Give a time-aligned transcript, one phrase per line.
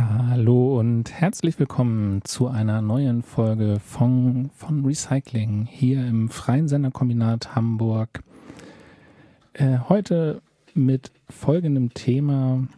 [0.00, 7.56] Hallo und herzlich willkommen zu einer neuen Folge von, von Recycling hier im Freien Senderkombinat
[7.56, 8.22] Hamburg.
[9.54, 10.40] Äh, heute
[10.72, 12.68] mit folgendem Thema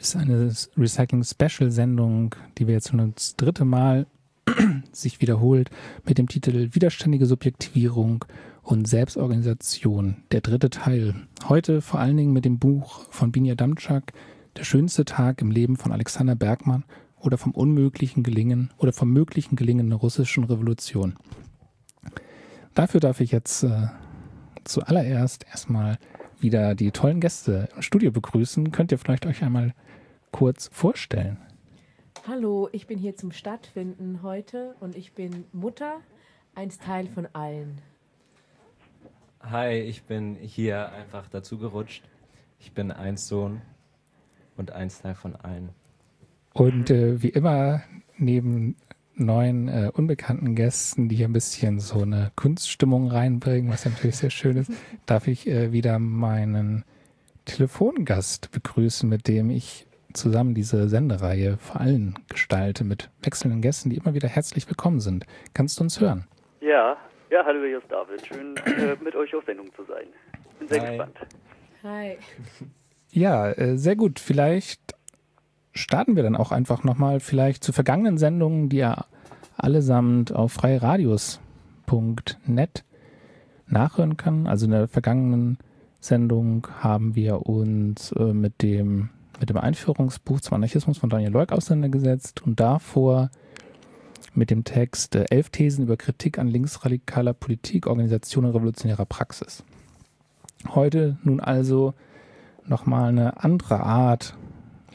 [0.00, 4.06] ist eine Recycling-Special-Sendung, die wir jetzt schon das dritte Mal
[4.92, 5.68] sich wiederholt
[6.06, 8.24] mit dem Titel Widerständige Subjektivierung
[8.62, 11.14] und Selbstorganisation, der dritte Teil.
[11.50, 14.14] Heute vor allen Dingen mit dem Buch von Binja Damczak,
[14.56, 16.84] Der schönste Tag im Leben von Alexander Bergmann
[17.18, 21.16] oder vom unmöglichen Gelingen oder vom möglichen Gelingen der russischen Revolution.
[22.74, 23.86] Dafür darf ich jetzt äh,
[24.64, 25.98] zuallererst erstmal
[26.38, 28.72] wieder die tollen Gäste im Studio begrüßen.
[28.72, 29.72] Könnt ihr vielleicht euch einmal
[30.32, 31.38] kurz vorstellen?
[32.28, 36.00] Hallo, ich bin hier zum Stattfinden heute und ich bin Mutter,
[36.54, 37.80] eins Teil von allen.
[39.40, 42.04] Hi, ich bin hier einfach dazugerutscht.
[42.60, 43.62] Ich bin eins Sohn
[44.62, 45.70] und eins Teil von allen.
[46.54, 47.82] Und äh, wie immer
[48.16, 48.76] neben
[49.14, 54.30] neuen äh, unbekannten Gästen, die hier ein bisschen so eine Kunststimmung reinbringen, was natürlich sehr
[54.30, 54.70] schön ist,
[55.06, 56.84] darf ich äh, wieder meinen
[57.44, 63.96] Telefongast begrüßen, mit dem ich zusammen diese Sendereihe vor allem gestalte, mit wechselnden Gästen, die
[63.96, 65.26] immer wieder herzlich willkommen sind.
[65.54, 66.26] Kannst du uns hören?
[66.60, 66.96] Ja,
[67.30, 68.24] ja, hallo, hier ist David.
[68.26, 70.06] Schön, äh, mit euch auf Sendung zu sein.
[70.58, 70.88] Bin sehr Hi.
[70.88, 71.16] gespannt.
[71.82, 72.18] Hi.
[73.12, 74.18] Ja, äh, sehr gut.
[74.18, 74.80] Vielleicht
[75.72, 79.04] starten wir dann auch einfach nochmal vielleicht zu vergangenen Sendungen, die ihr
[79.56, 82.84] allesamt auf freiradios.net
[83.66, 84.46] nachhören kann.
[84.46, 85.58] Also in der vergangenen
[86.00, 89.10] Sendung haben wir uns äh, mit dem
[89.40, 93.30] mit dem Einführungsbuch zum Anarchismus von Daniel Leuk auseinandergesetzt und davor
[94.34, 99.64] mit dem Text äh, Elf Thesen über Kritik an linksradikaler Politik, Organisation und revolutionärer Praxis.
[100.68, 101.94] Heute nun also
[102.66, 104.36] nochmal eine andere Art,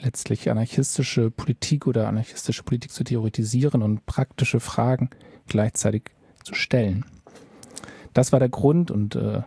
[0.01, 5.09] letztlich anarchistische Politik oder anarchistische Politik zu theoretisieren und praktische Fragen
[5.47, 6.11] gleichzeitig
[6.43, 7.05] zu stellen.
[8.13, 9.41] Das war der Grund und äh,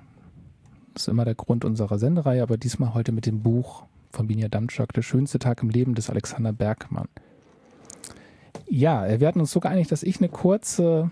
[0.95, 4.93] ist immer der Grund unserer Sendereihe, aber diesmal heute mit dem Buch von Binja Damczak,
[4.93, 7.09] Der schönste Tag im Leben des Alexander Bergmann.
[8.69, 11.11] Ja, wir hatten uns so geeinigt, dass ich eine kurze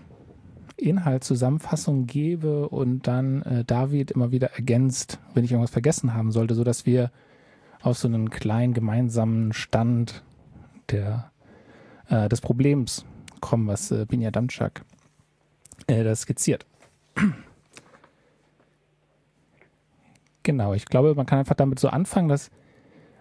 [0.79, 6.55] Inhaltszusammenfassung gebe und dann äh, David immer wieder ergänzt, wenn ich irgendwas vergessen haben sollte,
[6.55, 7.11] sodass wir
[7.81, 10.23] auf so einen kleinen gemeinsamen Stand
[10.89, 11.31] der,
[12.07, 13.05] äh, des Problems
[13.39, 14.83] kommen, was äh, Binja Damczak
[15.87, 16.65] äh, das skizziert.
[20.41, 22.49] Genau, ich glaube, man kann einfach damit so anfangen, dass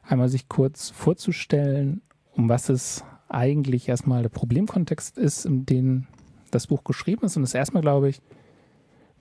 [0.03, 2.01] einmal sich kurz vorzustellen,
[2.33, 6.07] um was es eigentlich erstmal der Problemkontext ist, in dem
[6.51, 7.37] das Buch geschrieben ist.
[7.37, 8.21] Und es erstmal, glaube ich,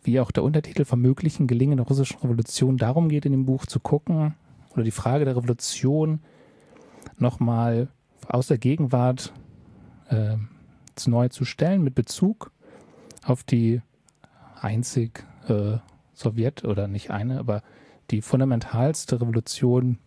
[0.04, 3.66] wie auch der Untertitel vom möglichen Gelingen der russischen Revolution darum geht, in dem Buch
[3.66, 4.36] zu gucken
[4.74, 6.22] oder die Frage der Revolution
[7.18, 7.90] nochmal
[8.28, 9.34] aus der Gegenwart
[10.10, 10.38] äh,
[11.06, 12.52] neu zu stellen mit Bezug
[13.24, 13.82] auf die
[14.60, 15.78] einzig äh,
[16.14, 17.62] Sowjet oder nicht eine, aber
[18.10, 20.00] die fundamentalste Revolution,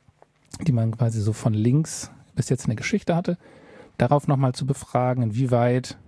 [0.67, 3.39] die man quasi so von links bis jetzt in der Geschichte hatte,
[3.99, 5.99] darauf nochmal zu befragen, inwieweit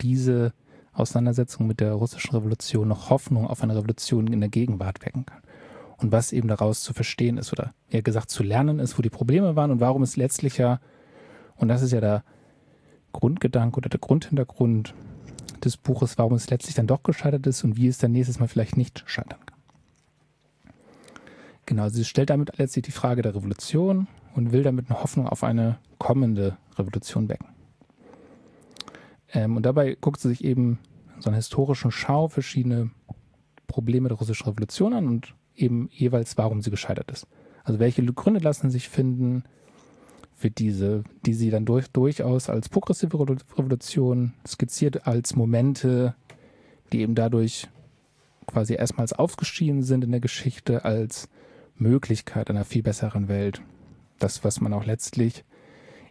[0.00, 0.52] diese
[0.92, 5.42] Auseinandersetzung mit der russischen Revolution noch Hoffnung auf eine Revolution in der Gegenwart wecken kann.
[5.98, 9.10] Und was eben daraus zu verstehen ist oder eher gesagt zu lernen ist, wo die
[9.10, 10.80] Probleme waren und warum es letztlich ja,
[11.56, 12.22] und das ist ja der
[13.12, 14.94] Grundgedanke oder der Grundhintergrund
[15.64, 18.48] des Buches, warum es letztlich dann doch gescheitert ist und wie es dann nächstes Mal
[18.48, 19.56] vielleicht nicht scheitern kann.
[21.64, 25.42] Genau, sie stellt damit letztlich die Frage der Revolution und will damit eine Hoffnung auf
[25.42, 27.55] eine kommende Revolution wecken.
[29.36, 30.78] Ähm, und dabei guckt sie sich eben
[31.14, 32.90] in so einer historischen Schau verschiedene
[33.66, 37.26] Probleme der russischen Revolution an und eben jeweils, warum sie gescheitert ist.
[37.62, 39.44] Also welche Gründe lassen sich finden
[40.34, 43.18] für diese, die sie dann durch, durchaus als progressive
[43.58, 46.14] Revolution skizziert, als Momente,
[46.92, 47.68] die eben dadurch
[48.46, 51.28] quasi erstmals aufgestiegen sind in der Geschichte als
[51.76, 53.60] Möglichkeit einer viel besseren Welt.
[54.18, 55.44] Das, was man auch letztlich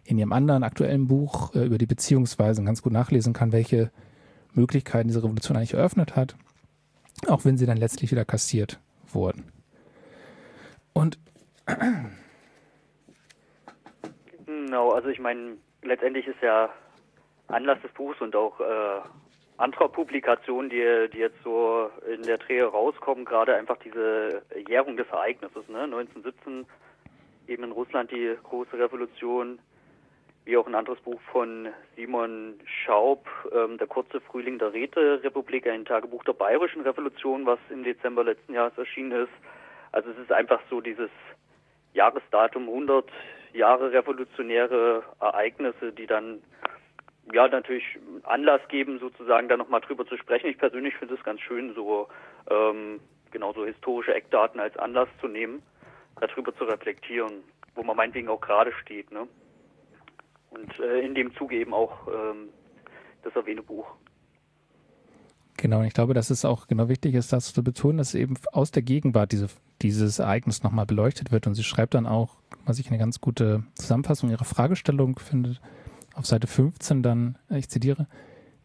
[0.06, 3.90] in ihrem anderen aktuellen Buch äh, über die Beziehungsweisen ganz gut nachlesen kann, welche
[4.54, 6.36] Möglichkeiten diese Revolution eigentlich eröffnet hat,
[7.28, 8.80] auch wenn sie dann letztlich wieder kassiert
[9.12, 9.44] wurden.
[10.92, 11.18] Und
[14.46, 16.70] Genau, also ich meine, letztendlich ist ja
[17.48, 19.00] Anlass des Buchs und auch äh,
[19.56, 25.08] anderer Publikationen, die, die jetzt so in der Drehe rauskommen, gerade einfach diese Jährung des
[25.08, 25.82] Ereignisses, ne?
[25.82, 26.66] 1917
[27.48, 29.58] eben in Russland die große Revolution,
[30.46, 35.84] wie auch ein anderes Buch von Simon Schaub, ähm, Der kurze Frühling der Räterepublik, ein
[35.84, 39.32] Tagebuch der bayerischen Revolution, was im Dezember letzten Jahres erschienen ist.
[39.90, 41.10] Also es ist einfach so dieses
[41.94, 43.10] Jahresdatum 100
[43.54, 46.42] Jahre revolutionäre Ereignisse, die dann
[47.32, 50.46] ja natürlich Anlass geben, sozusagen da nochmal drüber zu sprechen.
[50.46, 52.06] Ich persönlich finde es ganz schön, so
[52.48, 53.00] ähm,
[53.32, 55.60] genau so historische Eckdaten als Anlass zu nehmen,
[56.20, 57.42] darüber zu reflektieren,
[57.74, 59.26] wo man meinetwegen auch gerade steht, ne?
[60.56, 62.48] Und äh, in dem Zuge eben auch ähm,
[63.22, 63.86] das erwähnte Buch.
[65.56, 68.34] Genau, und ich glaube, dass es auch genau wichtig ist, das zu betonen, dass eben
[68.52, 69.48] aus der Gegenwart diese,
[69.82, 71.46] dieses Ereignis nochmal beleuchtet wird.
[71.46, 72.36] Und sie schreibt dann auch,
[72.66, 75.56] was ich eine ganz gute Zusammenfassung ihrer Fragestellung finde,
[76.14, 78.06] auf Seite 15 dann, ich zitiere,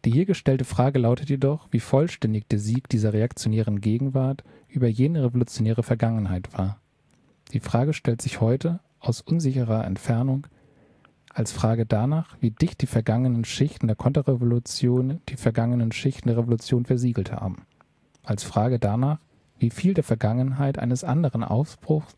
[0.04, 5.24] die hier gestellte Frage lautet jedoch, wie vollständig der Sieg dieser reaktionären Gegenwart über jene
[5.24, 6.80] revolutionäre Vergangenheit war.
[7.52, 10.46] Die Frage stellt sich heute aus unsicherer Entfernung
[11.34, 16.84] als Frage danach, wie dicht die vergangenen Schichten der Konterrevolution die vergangenen Schichten der Revolution
[16.84, 17.62] versiegelt haben.
[18.22, 19.18] Als Frage danach,
[19.58, 22.16] wie viel der Vergangenheit eines anderen Aufbruchs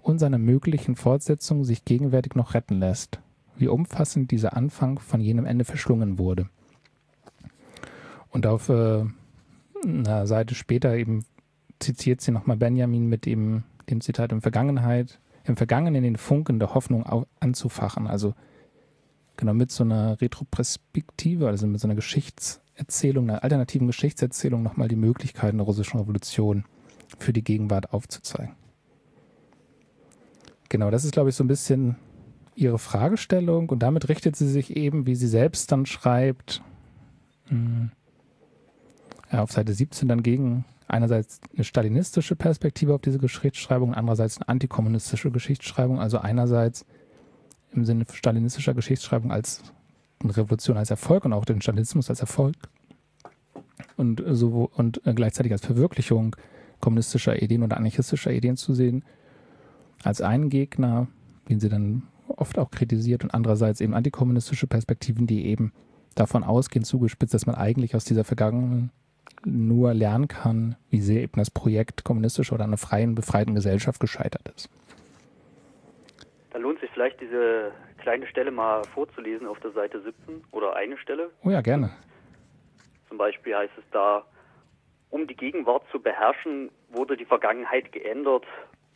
[0.00, 3.20] und seiner möglichen Fortsetzung sich gegenwärtig noch retten lässt,
[3.56, 6.48] wie umfassend dieser Anfang von jenem Ende verschlungen wurde.
[8.30, 9.04] Und auf äh,
[9.84, 11.24] einer Seite später eben
[11.78, 15.18] zitiert sie nochmal Benjamin mit dem, dem Zitat in Vergangenheit,
[15.48, 18.06] im Vergangenen den Funken der Hoffnung anzufachen.
[18.06, 18.34] Also
[19.36, 24.96] genau mit so einer Retroperspektive, also mit so einer Geschichtserzählung, einer alternativen Geschichtserzählung nochmal die
[24.96, 26.64] Möglichkeiten der russischen Revolution
[27.18, 28.54] für die Gegenwart aufzuzeigen.
[30.68, 31.96] Genau, das ist, glaube ich, so ein bisschen
[32.54, 36.62] ihre Fragestellung und damit richtet sie sich eben, wie sie selbst dann schreibt,
[37.46, 37.90] hm,
[39.32, 44.48] ja, auf Seite 17 dann gegen einerseits eine stalinistische Perspektive auf diese Geschichtsschreibung, andererseits eine
[44.48, 46.84] antikommunistische Geschichtsschreibung, also einerseits
[47.72, 49.62] im Sinne stalinistischer Geschichtsschreibung als
[50.20, 52.56] eine Revolution als Erfolg und auch den Stalinismus als Erfolg
[53.96, 56.34] und so und gleichzeitig als Verwirklichung
[56.80, 59.04] kommunistischer Ideen oder anarchistischer Ideen zu sehen,
[60.02, 61.08] als einen Gegner,
[61.48, 65.72] den sie dann oft auch kritisiert und andererseits eben antikommunistische Perspektiven, die eben
[66.14, 68.90] davon ausgehen, zugespitzt, dass man eigentlich aus dieser vergangenen
[69.44, 74.48] nur lernen kann, wie sehr eben das Projekt kommunistischer oder einer freien, befreiten Gesellschaft gescheitert
[74.54, 74.68] ist.
[76.50, 80.96] Da lohnt sich vielleicht diese kleine Stelle mal vorzulesen auf der Seite 17 oder eine
[80.98, 81.30] Stelle.
[81.44, 81.90] Oh ja, gerne.
[83.08, 84.24] Zum Beispiel heißt es da,
[85.10, 88.44] um die Gegenwart zu beherrschen, wurde die Vergangenheit geändert.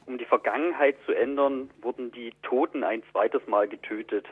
[0.06, 4.26] Um die Vergangenheit zu ändern, wurden die Toten ein zweites Mal getötet.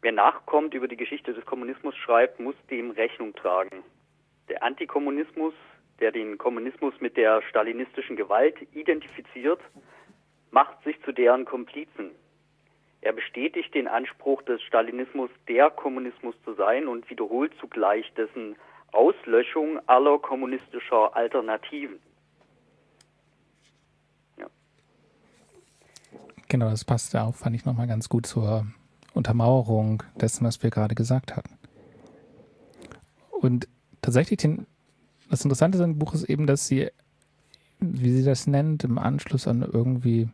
[0.00, 3.84] Wer nachkommt, über die Geschichte des Kommunismus schreibt, muss dem Rechnung tragen.
[4.48, 5.54] Der Antikommunismus,
[6.00, 9.60] der den Kommunismus mit der stalinistischen Gewalt identifiziert,
[10.50, 12.10] macht sich zu deren Komplizen.
[13.00, 18.56] Er bestätigt den Anspruch des Stalinismus, der Kommunismus zu sein und wiederholt zugleich dessen
[18.92, 21.98] Auslöschung aller kommunistischer Alternativen.
[24.38, 24.46] Ja.
[26.48, 28.66] Genau, das passt ja auch, fand ich nochmal ganz gut zur
[29.12, 31.58] Untermauerung dessen, was wir gerade gesagt hatten.
[33.30, 33.68] Und
[34.04, 34.66] tatsächlich den,
[35.30, 36.90] das Interessante an dem Buch ist eben, dass sie,
[37.80, 40.28] wie sie das nennt, im Anschluss an irgendwie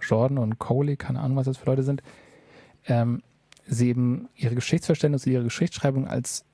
[0.00, 2.02] Jordan und Coley, keine Ahnung, was das für Leute sind,
[2.86, 3.22] ähm,
[3.66, 6.44] sie eben ihre Geschichtsverständnis, ihre Geschichtsschreibung als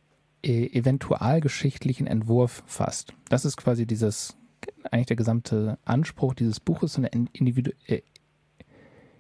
[0.45, 3.15] äh, eventualgeschichtlichen Entwurf fasst.
[3.31, 4.37] Das ist quasi dieses,
[4.91, 8.03] eigentlich der gesamte Anspruch dieses Buches, eine individu äh,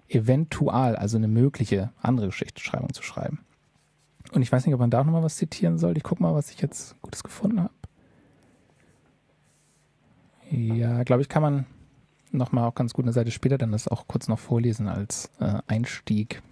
[0.08, 3.40] eventual, also eine mögliche andere Geschichtsschreibung zu schreiben.
[4.32, 5.97] Und ich weiß nicht, ob man da noch mal was zitieren soll.
[5.97, 7.73] Ich gucke mal, was ich jetzt Gutes gefunden habe.
[10.50, 11.66] Ja, glaube ich, kann man
[12.30, 15.30] noch mal auch ganz gut eine Seite später dann das auch kurz noch vorlesen als
[15.40, 16.42] äh, Einstieg,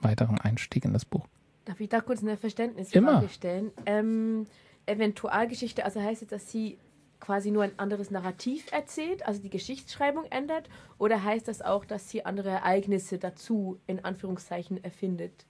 [0.00, 1.26] weiteren Einstieg in das Buch.
[1.64, 3.28] Darf ich da kurz eine Verständnisfrage Immer.
[3.28, 3.70] stellen?
[3.86, 4.46] Ähm,
[4.86, 6.78] Eventualgeschichte, also heißt es, dass sie
[7.20, 12.10] quasi nur ein anderes Narrativ erzählt, also die Geschichtsschreibung ändert, oder heißt das auch, dass
[12.10, 15.46] sie andere Ereignisse dazu in Anführungszeichen erfindet?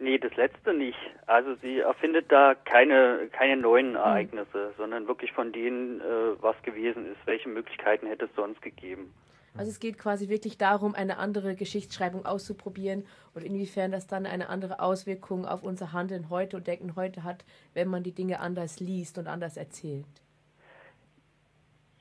[0.00, 0.98] Nee, das letzte nicht.
[1.26, 3.96] Also sie erfindet da keine, keine neuen Hm.
[3.96, 4.76] Ereignisse, mhm.
[4.78, 6.04] sondern wirklich von denen, äh,
[6.40, 7.18] was gewesen ist.
[7.26, 9.12] Welche Möglichkeiten hätte es sonst gegeben?
[9.56, 13.04] Also es geht quasi wirklich darum, eine andere Geschichtsschreibung auszuprobieren
[13.34, 17.44] und inwiefern das dann eine andere Auswirkung auf unser Handeln heute und Denken heute hat,
[17.74, 20.06] wenn man die Dinge anders liest und anders erzählt.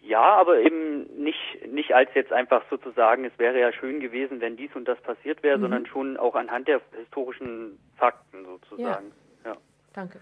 [0.10, 1.38] Ja, aber eben nicht,
[1.72, 5.44] nicht als jetzt einfach sozusagen, es wäre ja schön gewesen, wenn dies und das passiert
[5.44, 5.62] wäre, Mhm.
[5.62, 9.12] sondern schon auch anhand der historischen Fakten sozusagen.
[9.46, 9.56] Ja.
[9.94, 10.20] Danke.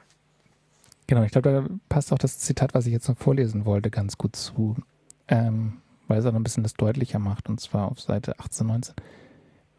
[1.07, 4.17] Genau, ich glaube, da passt auch das Zitat, was ich jetzt noch vorlesen wollte, ganz
[4.17, 4.75] gut zu,
[5.29, 8.67] ähm, weil es auch noch ein bisschen das deutlicher macht, und zwar auf Seite 18,
[8.67, 8.95] 19.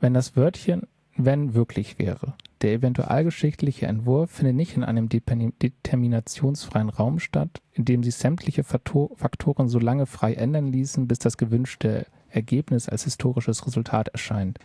[0.01, 0.89] Wenn das Wörtchen
[1.19, 7.85] wenn wirklich wäre, der eventualgeschichtliche Entwurf findet nicht in einem determin- determinationsfreien Raum statt, in
[7.85, 13.05] dem sich sämtliche Faktor Faktoren so lange frei ändern ließen, bis das gewünschte Ergebnis als
[13.05, 14.59] historisches Resultat erscheint.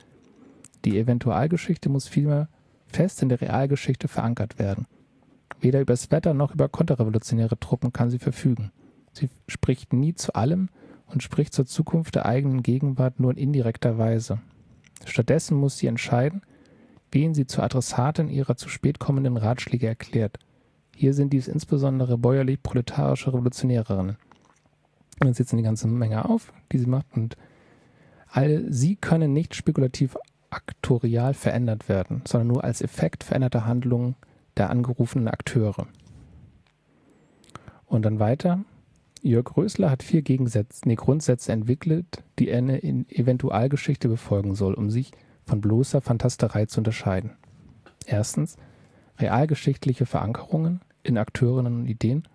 [0.85, 2.49] Die Eventualgeschichte muss vielmehr
[2.87, 4.85] fest in der Realgeschichte verankert werden.
[5.59, 8.71] Weder übers Wetter noch über konterrevolutionäre Truppen kann sie verfügen.
[9.13, 10.69] Sie spricht nie zu allem
[11.05, 14.41] und spricht zur Zukunft der eigenen Gegenwart nur in indirekter Weise.
[15.05, 16.41] Stattdessen muss sie entscheiden,
[17.13, 20.39] wen sie zur Adressatin ihrer zu spät kommenden Ratschläge erklärt.
[20.95, 24.17] Hier sind dies insbesondere bäuerlich-proletarische Revolutionärinnen.
[25.19, 27.37] Und jetzt sitzen die ganze Menge auf, die sie macht, und
[28.27, 30.17] all sie können nicht spekulativ
[30.49, 34.15] aktorial verändert werden, sondern nur als Effekt veränderter Handlungen
[34.57, 35.87] der angerufenen Akteure.
[37.85, 38.63] Und dann weiter.
[39.21, 45.11] Jörg Rösler hat vier Gegensätze, nee, Grundsätze entwickelt, die in Eventualgeschichte befolgen soll, um sich
[45.45, 47.31] von bloßer Fantasterei zu unterscheiden.
[48.05, 48.57] Erstens
[49.19, 52.27] realgeschichtliche Verankerungen in Akteurinnen und Ideen.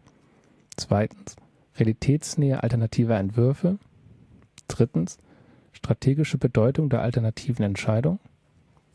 [0.76, 1.36] Zweitens
[1.76, 3.78] Realitätsnähe alternativer Entwürfe.
[4.68, 5.18] Drittens
[5.72, 8.18] strategische Bedeutung der alternativen Entscheidung.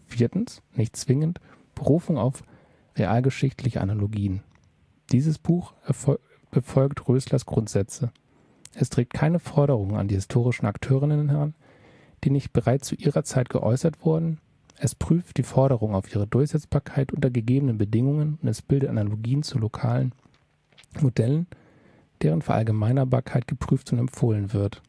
[0.05, 1.39] Viertens, nicht zwingend,
[1.75, 2.43] Berufung auf
[2.96, 4.43] realgeschichtliche Analogien.
[5.12, 5.74] Dieses Buch
[6.51, 8.12] befolgt Röslers Grundsätze.
[8.75, 11.53] Es trägt keine Forderungen an die historischen Akteurinnen heran,
[12.24, 14.39] die nicht bereits zu ihrer Zeit geäußert wurden.
[14.77, 19.60] Es prüft die Forderung auf ihre Durchsetzbarkeit unter gegebenen Bedingungen und es bildet Analogien zu
[19.60, 20.13] lokalen
[21.00, 21.48] Modellen,
[22.22, 24.82] deren Verallgemeinerbarkeit geprüft und empfohlen wird.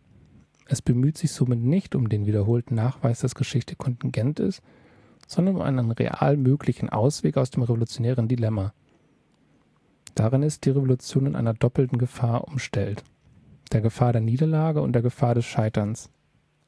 [0.67, 4.63] Es bemüht sich somit nicht um den wiederholten Nachweis, dass Geschichte kontingent ist,
[5.27, 8.73] sondern um einen real möglichen Ausweg aus dem revolutionären Dilemma.
[10.15, 13.03] Darin ist die Revolution in einer doppelten Gefahr umstellt.
[13.73, 16.11] Der Gefahr der Niederlage und der Gefahr des Scheiterns.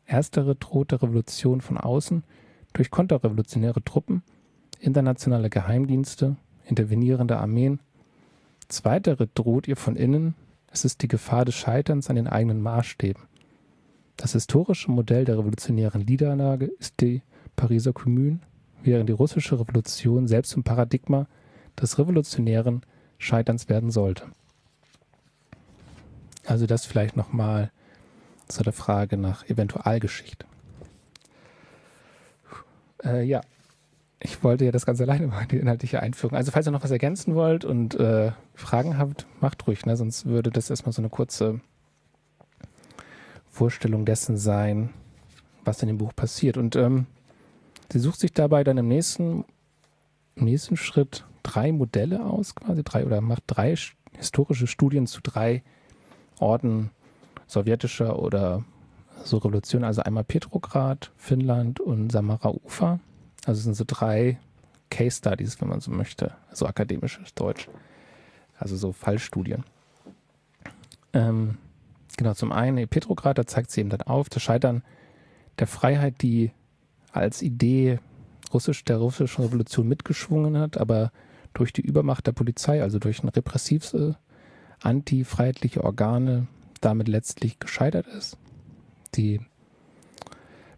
[0.07, 2.25] Erstere droht der Revolution von außen
[2.73, 4.23] durch konterrevolutionäre Truppen,
[4.79, 7.81] internationale Geheimdienste, intervenierende Armeen.
[8.69, 10.35] Zweitere droht ihr von innen,
[10.71, 13.23] es ist die Gefahr des Scheiterns an den eigenen Maßstäben.
[14.17, 17.23] Das historische Modell der revolutionären Niederlage ist die
[17.55, 18.41] Pariser Kommune,
[18.83, 21.27] während die russische Revolution selbst zum Paradigma
[21.81, 22.83] des revolutionären
[23.19, 24.25] Scheiterns werden sollte.
[26.45, 27.71] Also das vielleicht nochmal
[28.49, 30.47] zu der Frage nach Eventualgeschichte.
[33.05, 33.41] Äh, ja,
[34.21, 36.37] ich wollte ja das Ganze alleine machen, die inhaltliche Einführung.
[36.37, 39.97] Also falls ihr noch was ergänzen wollt und äh, Fragen habt, macht ruhig, ne?
[39.97, 41.61] sonst würde das erstmal so eine kurze
[43.49, 44.91] Vorstellung dessen sein,
[45.65, 46.57] was in dem Buch passiert.
[46.57, 47.07] Und ähm,
[47.91, 49.45] sie sucht sich dabei dann im nächsten,
[50.35, 53.75] im nächsten Schritt drei Modelle aus, quasi drei oder macht drei
[54.17, 55.63] historische Studien zu drei
[56.39, 56.91] Orten
[57.47, 58.65] sowjetischer oder
[59.25, 63.01] so Revolution, also einmal Petrograd, Finnland und Samara Ufa.
[63.45, 64.39] Also sind so drei
[64.91, 67.69] Case Studies, wenn man so möchte, so akademisches Deutsch.
[68.59, 69.65] Also so Fallstudien.
[71.13, 71.59] Ähm,
[72.17, 74.83] genau, zum einen Petrograd, da zeigt sie eben dann auf, das Scheitern
[75.59, 76.53] der Freiheit, die
[77.13, 77.99] als Idee
[78.53, 81.13] russisch, der russischen Revolution mitgeschwungen hat, aber
[81.55, 84.13] durch die Übermacht der Polizei, also durch ein repressives äh,
[84.83, 86.47] antifreiheitliche Organe,
[86.87, 88.39] damit letztlich gescheitert ist.
[89.17, 89.41] Die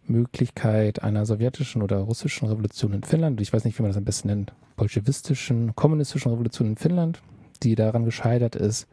[0.06, 4.04] Möglichkeit einer sowjetischen oder russischen Revolution in Finnland, ich weiß nicht, wie man das am
[4.04, 7.20] besten nennt, bolschewistischen, kommunistischen Revolution in Finnland,
[7.62, 8.86] die daran gescheitert ist,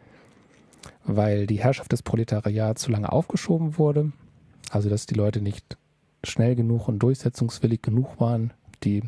[1.05, 4.12] weil die Herrschaft des Proletariats zu lange aufgeschoben wurde,
[4.69, 5.77] also dass die Leute nicht
[6.24, 8.51] schnell genug und durchsetzungswillig genug waren,
[8.84, 9.03] die,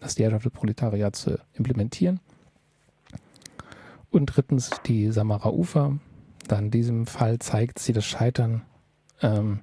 [0.00, 2.20] das die Herrschaft des Proletariats zu implementieren.
[4.10, 5.98] Und drittens die Samara Ufer.
[6.48, 8.62] Da in diesem Fall zeigt sie das Scheitern
[9.22, 9.60] ähm,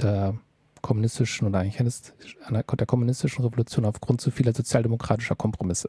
[0.00, 0.34] der
[0.82, 2.12] kommunistischen oder eigentlich
[2.52, 5.88] der kommunistischen Revolution aufgrund zu vieler sozialdemokratischer Kompromisse.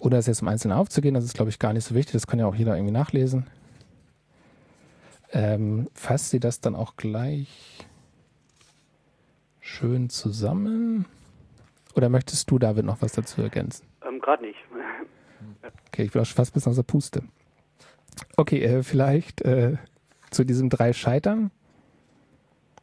[0.00, 2.26] Oder es jetzt im Einzelnen aufzugehen, das ist, glaube ich, gar nicht so wichtig, das
[2.26, 3.46] kann ja auch jeder irgendwie nachlesen.
[5.32, 7.78] Ähm, fasst sie das dann auch gleich
[9.60, 11.06] schön zusammen?
[11.94, 13.86] Oder möchtest du, David, noch was dazu ergänzen?
[14.06, 14.58] Ähm, Gerade nicht.
[15.88, 17.22] okay, ich will auch fast bis aus der Puste.
[18.36, 19.76] Okay, äh, vielleicht äh,
[20.30, 21.50] zu diesen drei Scheitern.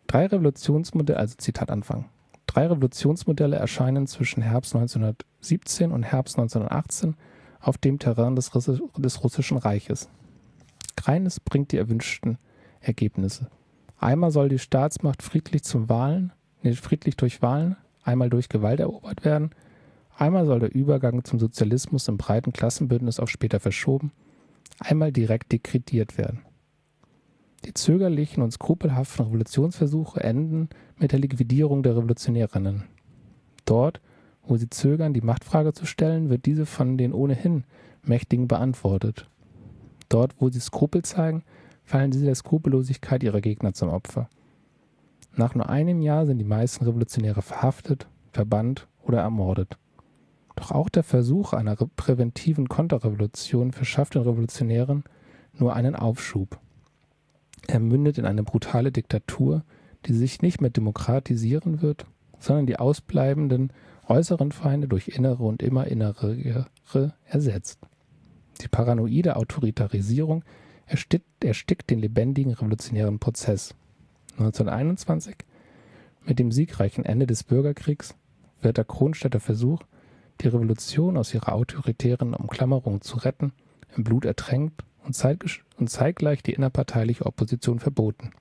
[0.07, 2.09] Drei Revolutionsmodelle, also Zitat Anfang.
[2.47, 7.15] Drei Revolutionsmodelle erscheinen zwischen Herbst 1917 und Herbst 1918
[7.61, 10.09] auf dem Terrain des, des Russischen Reiches.
[10.97, 12.37] Keines bringt die erwünschten
[12.81, 13.47] Ergebnisse.
[13.99, 16.33] Einmal soll die Staatsmacht friedlich zum Wahlen,
[16.63, 19.51] nee, friedlich durch Wahlen, einmal durch Gewalt erobert werden,
[20.17, 24.11] einmal soll der Übergang zum Sozialismus im breiten Klassenbündnis auf später verschoben,
[24.79, 26.41] einmal direkt dekretiert werden.
[27.65, 32.83] Die zögerlichen und skrupelhaften Revolutionsversuche enden mit der Liquidierung der Revolutionärinnen.
[33.65, 34.01] Dort,
[34.43, 37.63] wo sie zögern, die Machtfrage zu stellen, wird diese von den ohnehin
[38.03, 39.29] Mächtigen beantwortet.
[40.09, 41.43] Dort, wo sie Skrupel zeigen,
[41.83, 44.29] fallen sie der Skrupellosigkeit ihrer Gegner zum Opfer.
[45.35, 49.77] Nach nur einem Jahr sind die meisten Revolutionäre verhaftet, verbannt oder ermordet.
[50.55, 55.03] Doch auch der Versuch einer präventiven Konterrevolution verschafft den Revolutionären
[55.57, 56.59] nur einen Aufschub.
[57.67, 59.63] Er mündet in eine brutale Diktatur,
[60.05, 62.05] die sich nicht mehr demokratisieren wird,
[62.39, 63.71] sondern die ausbleibenden
[64.07, 66.65] äußeren Feinde durch innere und immer innere
[67.25, 67.79] ersetzt.
[68.61, 70.43] Die paranoide Autoritarisierung
[70.85, 73.73] erstickt, erstickt den lebendigen revolutionären Prozess.
[74.33, 75.35] 1921,
[76.25, 78.15] mit dem siegreichen Ende des Bürgerkriegs,
[78.61, 79.81] wird der Kronstädter Versuch,
[80.41, 83.53] die Revolution aus ihrer autoritären Umklammerung zu retten,
[83.95, 88.31] im Blut ertränkt und, zeitgleich die innerparteiliche Opposition verboten.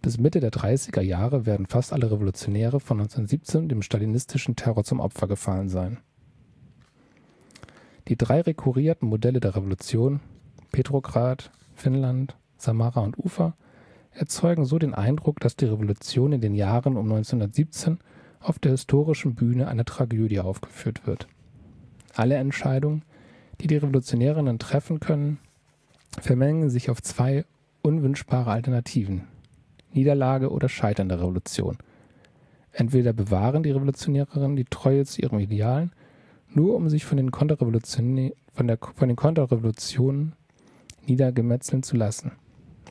[0.00, 5.00] Bis Mitte der 30er Jahre werden fast alle Revolutionäre von 1917 dem stalinistischen Terror zum
[5.00, 5.98] Opfer gefallen sein.
[8.06, 10.20] Die drei rekurrierten Modelle der Revolution
[10.72, 13.54] Petrograd, Finnland, Samara und Ufa
[14.12, 17.98] erzeugen so den Eindruck, dass die Revolution in den Jahren um 1917
[18.40, 21.28] auf der historischen Bühne einer Tragödie aufgeführt wird.
[22.14, 23.02] Alle Entscheidungen,
[23.60, 25.38] die die Revolutionärinnen treffen können,
[26.20, 27.44] vermengen sich auf zwei
[27.82, 29.24] unwünschbare Alternativen.
[29.92, 31.78] Niederlage oder Scheitern der Revolution.
[32.72, 35.92] Entweder bewahren die Revolutionärinnen die Treue zu ihren Idealen,
[36.48, 40.34] nur um sich von den, von, der, von den Konterrevolutionen
[41.06, 42.32] niedergemetzeln zu lassen.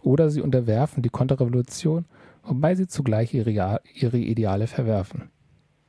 [0.02, 2.06] Oder sie unterwerfen die Konterrevolution,
[2.44, 5.30] wobei sie zugleich ihre, ihre Ideale verwerfen.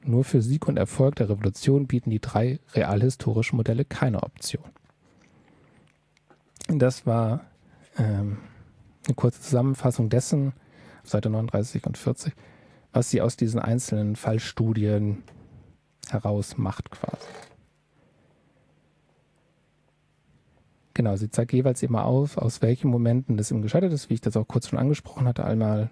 [0.09, 4.65] Nur für Sieg und Erfolg der Revolution bieten die drei realhistorischen Modelle keine Option.
[6.69, 7.45] Das war
[7.99, 8.39] ähm,
[9.07, 10.55] eine kurze Zusammenfassung dessen,
[11.05, 12.33] Seite 39 und 40,
[12.95, 15.25] was sie aus diesen einzelnen Fallstudien
[16.09, 17.27] heraus macht quasi.
[20.95, 24.23] Genau, sie zeigt jeweils immer auf, aus welchen Momenten das im gescheitert ist, wie ich
[24.23, 25.91] das auch kurz schon angesprochen hatte, einmal,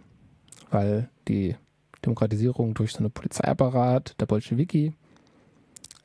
[0.71, 1.57] weil die
[2.07, 4.95] Demokratisierung durch so einen Polizeiapparat, der Bolschewiki,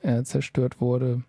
[0.01, 1.24] äh, zerstört wurde.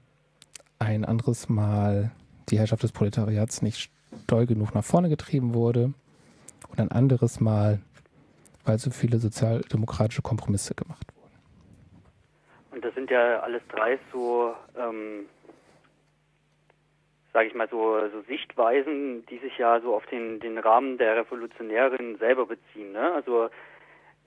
[0.79, 2.11] Ein anderes Mal
[2.49, 3.91] die Herrschaft des Proletariats nicht
[4.27, 5.93] doll genug nach vorne getrieben wurde.
[6.69, 7.81] Und ein anderes Mal,
[8.65, 11.37] weil so viele sozialdemokratische Kompromisse gemacht wurden.
[12.73, 15.27] Und das sind ja alles drei so ähm,
[17.33, 21.17] sage ich mal, so, so Sichtweisen, die sich ja so auf den, den Rahmen der
[21.17, 22.93] Revolutionärin selber beziehen.
[22.93, 23.13] Ne?
[23.13, 23.49] Also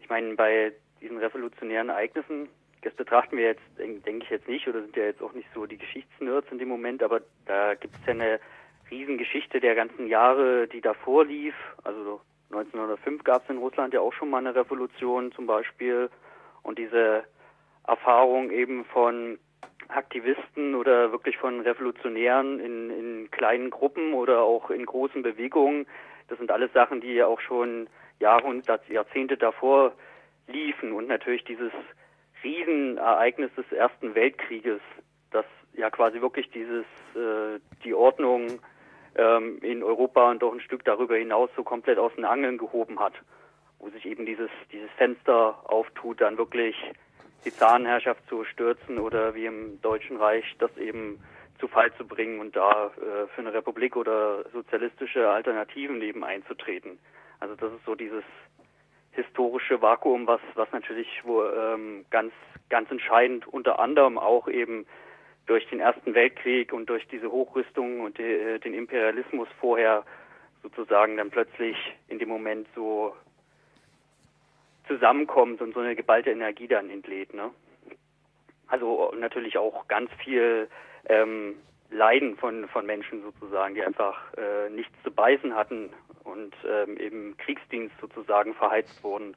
[0.06, 2.48] ich meine, bei diesen revolutionären Ereignissen,
[2.84, 5.66] das betrachten wir jetzt, denke ich jetzt nicht, oder sind ja jetzt auch nicht so
[5.66, 8.40] die Geschichtsnerds in dem Moment, aber da gibt es ja eine
[8.92, 11.56] Riesengeschichte der ganzen Jahre, die davor lief.
[11.84, 16.12] Also 1905 gab es in Russland ja auch schon mal eine Revolution zum Beispiel.
[16.62, 17.24] Und diese
[17.88, 19.40] Erfahrung eben von
[19.88, 25.88] Aktivisten oder wirklich von Revolutionären in, in kleinen Gruppen oder auch in großen Bewegungen.
[26.28, 27.88] Das sind alles Sachen, die ja auch schon
[28.20, 29.94] Jahre und Jahrzehnte davor
[30.48, 31.72] liefen und natürlich dieses
[32.44, 34.82] Riesenereignis des Ersten Weltkrieges,
[35.32, 38.60] das ja quasi wirklich dieses äh, die Ordnung
[39.16, 43.00] ähm, in Europa und auch ein Stück darüber hinaus so komplett aus den Angeln gehoben
[43.00, 43.14] hat,
[43.80, 46.76] wo sich eben dieses dieses Fenster auftut, dann wirklich
[47.46, 51.20] die Zahnherrschaft zu stürzen oder wie im Deutschen Reich das eben
[51.60, 57.00] zu Fall zu bringen und da äh, für eine Republik oder sozialistische Alternativen eben einzutreten.
[57.40, 58.24] Also das ist so dieses
[59.12, 62.34] historische Vakuum, was was natürlich wo, ähm, ganz
[62.70, 64.86] ganz entscheidend unter anderem auch eben
[65.46, 70.04] durch den Ersten Weltkrieg und durch diese Hochrüstung und die, äh, den Imperialismus vorher
[70.64, 73.16] sozusagen dann plötzlich in dem Moment so
[74.88, 77.34] zusammenkommt und so eine geballte Energie dann entlädt.
[77.34, 77.52] Ne?
[78.68, 80.68] Also natürlich auch ganz viel
[81.08, 81.56] ähm,
[81.96, 85.90] Leiden von, von Menschen sozusagen, die einfach äh, nichts zu beißen hatten
[86.24, 89.36] und ähm, im Kriegsdienst sozusagen verheizt wurden.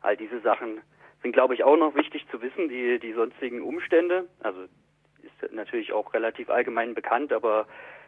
[0.00, 0.80] All diese Sachen
[1.22, 4.26] sind, glaube ich, auch noch wichtig zu wissen, die, die sonstigen Umstände.
[4.40, 4.62] Also
[5.22, 7.66] ist natürlich auch relativ allgemein bekannt, aber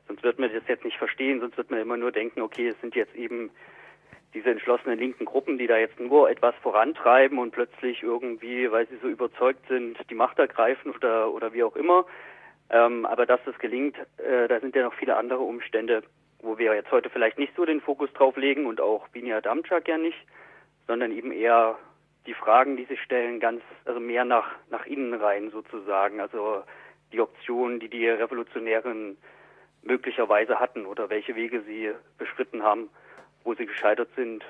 [0.09, 2.81] sonst wird man das jetzt nicht verstehen, sonst wird man immer nur denken, okay, es
[2.81, 3.51] sind jetzt eben
[4.35, 8.97] diese entschlossenen linken Gruppen, die da jetzt nur etwas vorantreiben und plötzlich irgendwie, weil sie
[8.97, 12.05] so überzeugt sind, die Macht ergreifen oder, oder wie auch immer.
[12.71, 16.03] Ähm, aber dass das gelingt, äh, da sind ja noch viele andere Umstände,
[16.41, 19.89] wo wir jetzt heute vielleicht nicht so den Fokus drauf legen und auch Binia Damczak
[19.89, 20.19] ja nicht,
[20.87, 21.79] sondern eben eher
[22.27, 26.21] die Fragen, die sich stellen, ganz, also mehr nach, nach innen rein sozusagen.
[26.21, 26.63] Also
[27.13, 29.19] die Optionen, die die Revolutionären
[29.83, 32.89] möglicherweise hatten oder welche Wege sie beschritten haben
[33.45, 34.45] wo sie gescheitert sind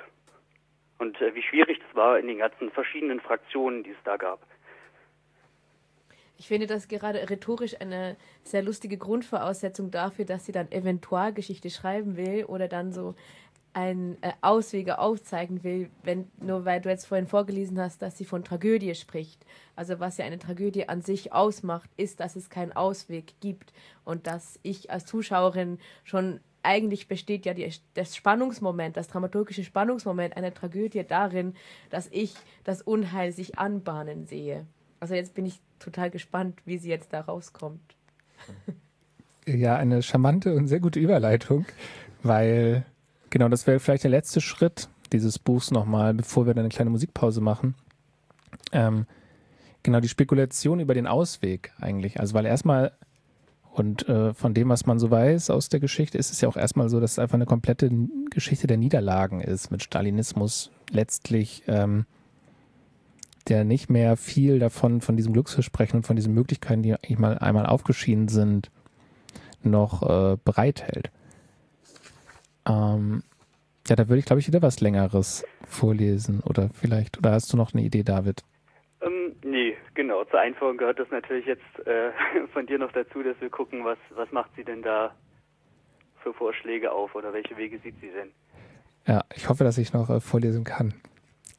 [0.99, 4.41] und äh, wie schwierig das war in den ganzen verschiedenen Fraktionen, die es da gab.
[6.37, 12.17] Ich finde das gerade rhetorisch eine sehr lustige Grundvoraussetzung dafür, dass sie dann Eventualgeschichte schreiben
[12.17, 13.15] will oder dann so
[13.75, 18.25] einen äh, Auswege aufzeigen will, wenn nur weil du jetzt vorhin vorgelesen hast, dass sie
[18.25, 19.45] von Tragödie spricht.
[19.75, 23.73] Also was ja eine Tragödie an sich ausmacht, ist, dass es keinen Ausweg gibt
[24.05, 30.37] und dass ich als Zuschauerin schon eigentlich besteht ja die, das Spannungsmoment, das dramaturgische Spannungsmoment
[30.37, 31.55] einer Tragödie darin,
[31.91, 34.67] dass ich das Unheil sich anbahnen sehe.
[35.01, 37.97] Also jetzt bin ich total gespannt, wie sie jetzt da rauskommt.
[39.47, 41.67] Ja, eine charmante und sehr gute Überleitung,
[42.23, 42.87] weil
[43.29, 46.89] genau das wäre vielleicht der letzte Schritt dieses Buchs nochmal, bevor wir dann eine kleine
[46.89, 47.75] Musikpause machen.
[48.73, 49.07] Ähm,
[49.83, 52.21] genau, die Spekulation über den Ausweg eigentlich.
[52.21, 52.93] Also, weil erstmal
[53.75, 56.57] und äh, von dem, was man so weiß aus der Geschichte, ist es ja auch
[56.57, 57.91] erstmal so, dass es einfach eine komplette
[58.31, 62.07] Geschichte der Niederlagen ist mit Stalinismus letztlich, ähm,
[63.49, 67.39] der nicht mehr viel davon, von diesem Glücksversprechen und von diesen Möglichkeiten, die eigentlich mal
[67.39, 68.71] einmal aufgeschieden sind,
[69.63, 71.11] noch äh, bereithält.
[72.67, 73.23] Ähm,
[73.87, 77.57] ja, da würde ich, glaube ich, wieder was Längeres vorlesen oder vielleicht, oder hast du
[77.57, 78.43] noch eine Idee, David?
[79.03, 80.25] Ähm, nee, genau.
[80.25, 82.11] Zur Einführung gehört das natürlich jetzt äh,
[82.53, 85.15] von dir noch dazu, dass wir gucken, was, was macht sie denn da
[86.23, 88.31] für Vorschläge auf oder welche Wege sieht sie denn?
[89.07, 90.95] Ja, ich hoffe, dass ich noch äh, vorlesen kann.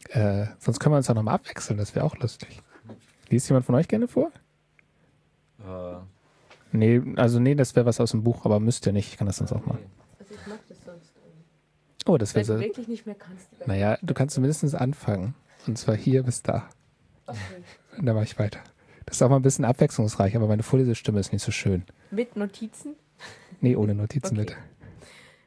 [0.09, 2.61] Äh, sonst können wir uns auch nochmal abwechseln, das wäre auch lustig.
[3.29, 4.31] Liest jemand von euch gerne vor?
[5.59, 5.95] Äh,
[6.71, 9.07] Nee, also nee, das wäre was aus dem Buch, aber müsst ihr nicht.
[9.07, 9.85] Ich kann das sonst auch machen.
[10.19, 11.13] Also ich mag das sonst.
[12.05, 12.67] Oh, das Wenn wäre du so.
[12.69, 13.47] wirklich nicht mehr kannst.
[13.65, 15.35] Naja, du kannst zumindest anfangen.
[15.67, 16.67] Und zwar hier bis da.
[17.27, 17.39] Okay.
[17.97, 18.59] Und dann mache ich weiter.
[19.05, 21.83] Das ist auch mal ein bisschen abwechslungsreich, aber meine Vorlesestimme ist nicht so schön.
[22.11, 22.95] Mit Notizen?
[23.61, 24.45] Nee, ohne Notizen Okay.
[24.47, 24.55] bitte.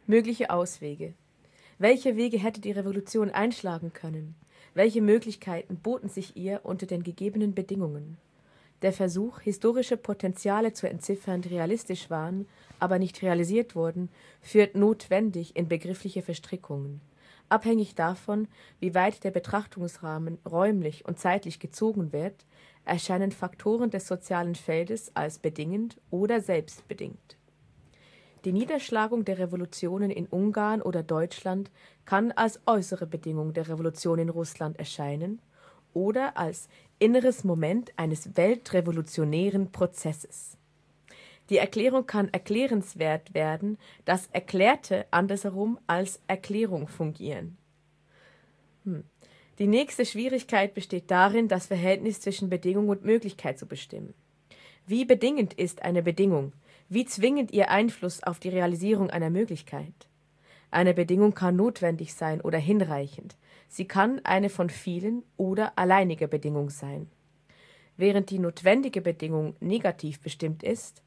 [0.07, 1.12] Mögliche Auswege.
[1.79, 4.35] Welche Wege hätte die Revolution einschlagen können?
[4.79, 8.17] Welche Möglichkeiten boten sich ihr unter den gegebenen Bedingungen?
[8.83, 12.47] Der Versuch, historische Potenziale zu entziffern, die realistisch waren,
[12.79, 14.09] aber nicht realisiert wurden,
[14.41, 17.01] führt notwendig in begriffliche Verstrickungen.
[17.49, 18.47] Abhängig davon,
[18.79, 22.47] wie weit der Betrachtungsrahmen räumlich und zeitlich gezogen wird,
[22.85, 27.38] erscheinen Faktoren des sozialen Feldes als bedingend oder selbstbedingt.
[28.44, 31.70] Die Niederschlagung der Revolutionen in Ungarn oder Deutschland
[32.05, 35.40] kann als äußere Bedingung der Revolution in Russland erscheinen
[35.92, 40.57] oder als inneres Moment eines weltrevolutionären Prozesses.
[41.51, 47.57] Die Erklärung kann erklärenswert werden, das Erklärte andersherum als Erklärung fungieren.
[48.85, 49.05] Hm.
[49.59, 54.14] Die nächste Schwierigkeit besteht darin, das Verhältnis zwischen Bedingung und Möglichkeit zu bestimmen.
[54.87, 56.53] Wie bedingend ist eine Bedingung?
[56.90, 59.92] Wie zwingend ihr Einfluss auf die Realisierung einer Möglichkeit?
[60.70, 63.37] Eine Bedingung kann notwendig sein oder hinreichend.
[63.68, 67.11] Sie kann eine von vielen oder alleinige Bedingung sein.
[67.98, 71.03] Während die notwendige Bedingung negativ bestimmt ist,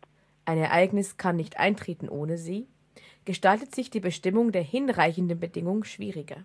[0.46, 2.68] ein Ereignis kann nicht eintreten ohne sie,
[3.26, 6.44] gestaltet sich die Bestimmung der hinreichenden Bedingung schwieriger.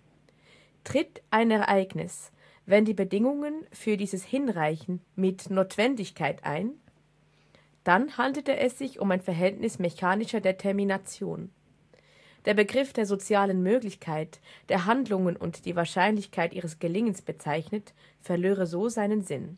[0.83, 2.31] Tritt ein Ereignis,
[2.65, 6.71] wenn die Bedingungen für dieses Hinreichen mit Notwendigkeit ein,
[7.87, 11.51] dann handelte es sich um ein Verhältnis mechanischer Determination.
[12.43, 18.89] Der Begriff der sozialen Möglichkeit, der Handlungen und die Wahrscheinlichkeit ihres Gelingens bezeichnet, verlöre so
[18.89, 19.57] seinen Sinn.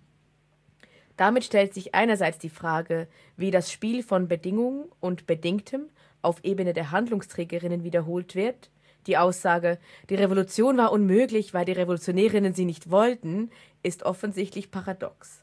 [1.18, 5.90] Damit stellt sich einerseits die Frage, wie das Spiel von Bedingungen und Bedingtem
[6.22, 8.70] auf Ebene der Handlungsträgerinnen wiederholt wird.
[9.08, 9.80] Die Aussage,
[10.12, 13.50] die Revolution war unmöglich, weil die Revolutionärinnen sie nicht wollten,
[13.82, 15.42] ist offensichtlich paradox.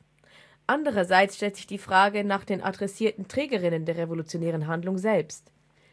[0.67, 5.53] Andererseits stellt sich die Frage nach den adressierten Trägerinnen der revolutionären Handlung selbst.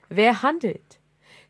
[0.09, 0.99] Wer handelt?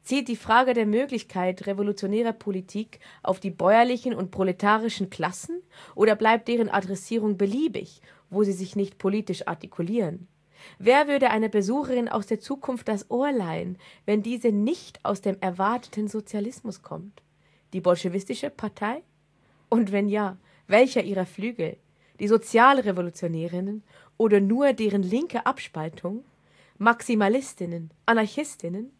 [0.01, 5.61] Zielt die Frage der Möglichkeit revolutionärer Politik auf die bäuerlichen und proletarischen Klassen
[5.95, 10.27] oder bleibt deren Adressierung beliebig, wo sie sich nicht politisch artikulieren?
[10.77, 15.37] Wer würde einer Besucherin aus der Zukunft das Ohr leihen, wenn diese nicht aus dem
[15.39, 17.21] erwarteten Sozialismus kommt?
[17.71, 19.03] Die bolschewistische Partei?
[19.69, 21.77] Und wenn ja, welcher ihrer Flügel?
[22.19, 23.83] Die Sozialrevolutionärinnen
[24.17, 26.23] oder nur deren linke Abspaltung?
[26.77, 28.91] Maximalistinnen, Anarchistinnen?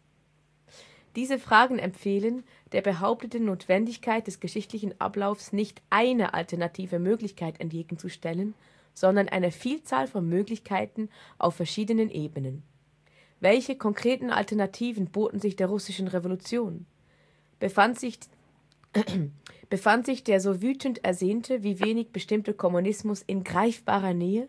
[1.16, 8.54] Diese Fragen empfehlen, der behaupteten Notwendigkeit des geschichtlichen Ablaufs nicht eine alternative Möglichkeit entgegenzustellen,
[8.94, 12.62] sondern eine Vielzahl von Möglichkeiten auf verschiedenen Ebenen.
[13.40, 16.86] Welche konkreten Alternativen boten sich der russischen Revolution?
[17.60, 18.18] Befand sich,
[19.70, 24.48] befand sich der so wütend ersehnte wie wenig bestimmte Kommunismus in greifbarer Nähe?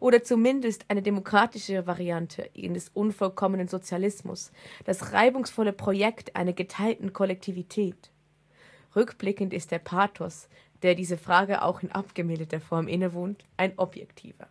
[0.00, 4.50] Oder zumindest eine demokratische Variante eines unvollkommenen Sozialismus,
[4.84, 8.10] das reibungsvolle Projekt einer geteilten Kollektivität?
[8.96, 10.48] Rückblickend ist der Pathos,
[10.82, 14.48] der diese Frage auch in abgemilderter Form innewohnt, ein objektiver.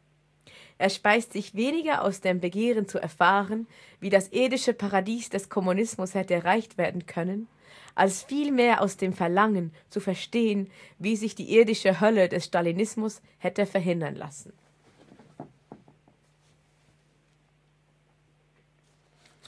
[0.78, 3.68] Er speist sich weniger aus dem Begehren zu erfahren,
[4.00, 7.48] wie das edische Paradies des Kommunismus hätte erreicht werden können,
[7.96, 13.66] als vielmehr aus dem Verlangen zu verstehen, wie sich die irdische Hölle des Stalinismus hätte
[13.66, 14.54] verhindern lassen.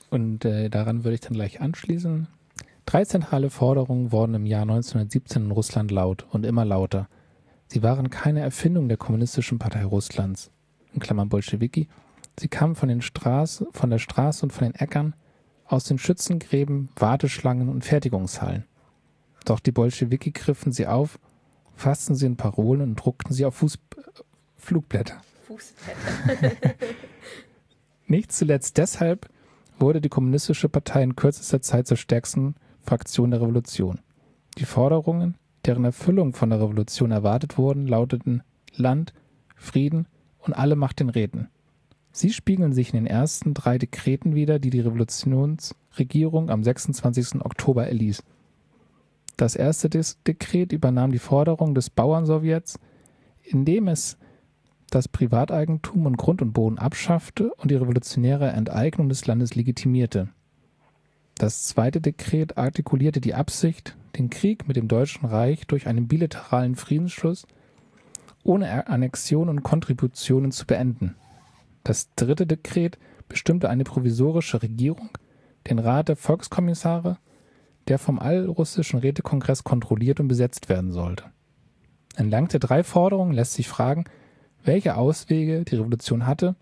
[0.10, 2.28] Und äh, daran würde ich dann gleich anschließen.
[2.86, 7.08] Drei zentrale Forderungen wurden im Jahr 1917 in Russland laut und immer lauter.
[7.68, 10.52] Sie waren keine Erfindung der Kommunistischen Partei Russlands,
[10.94, 11.88] in Klammern Bolschewiki.
[12.38, 15.16] Sie kamen von, Straß, von der Straße und von den Äckern,
[15.72, 18.66] aus den Schützengräben, Warteschlangen und Fertigungshallen.
[19.46, 21.18] Doch die Bolschewiki griffen sie auf,
[21.76, 23.80] fassten sie in Parolen und druckten sie auf Fuß,
[24.58, 25.22] Flugblätter.
[25.48, 26.76] Fußblätter.
[28.08, 29.30] Nicht zuletzt deshalb
[29.80, 34.00] wurde die Kommunistische Partei in kürzester Zeit zur stärksten Fraktion der Revolution.
[34.58, 38.44] Die Forderungen, deren Erfüllung von der Revolution erwartet wurden, lauteten
[38.76, 39.14] Land,
[39.56, 40.08] Frieden
[40.40, 41.50] und alle Macht den Räten.
[42.12, 47.44] Sie spiegeln sich in den ersten drei Dekreten wider, die die Revolutionsregierung am 26.
[47.46, 48.24] Oktober erließ.
[49.38, 52.80] Das erste Dekret übernahm die Forderung des Bauernsowjets,
[53.44, 54.18] indem es
[54.92, 60.30] das Privateigentum und Grund und Boden abschaffte und die revolutionäre Enteignung des Landes legitimierte.
[61.36, 66.76] Das zweite Dekret artikulierte die Absicht, den Krieg mit dem Deutschen Reich durch einen bilateralen
[66.76, 67.48] Friedensschluss
[68.44, 71.16] ohne Annexion und Kontributionen zu beenden.
[71.84, 75.10] Das dritte Dekret bestimmte eine provisorische Regierung,
[75.70, 77.18] den Rat der Volkskommissare,
[77.88, 81.26] der vom allrussischen Rätekongress kontrolliert und besetzt werden sollte.
[82.16, 84.06] Entlang der drei Forderungen lässt sich fragen,
[84.64, 86.56] welche Auswege die Revolution hatte,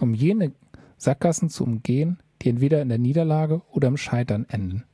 [0.00, 0.52] um jene
[0.96, 4.84] Sackgassen zu umgehen, die entweder in der Niederlage oder im Scheitern enden.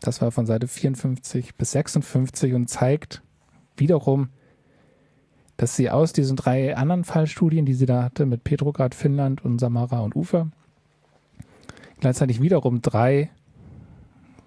[0.00, 3.22] Das war von Seite 54 bis 56 und zeigt
[3.76, 4.30] wiederum,
[5.60, 9.58] dass sie aus diesen drei anderen Fallstudien, die sie da hatte, mit Petrograd, Finnland und
[9.58, 10.50] Samara und Ufer,
[12.00, 13.28] gleichzeitig wiederum drei,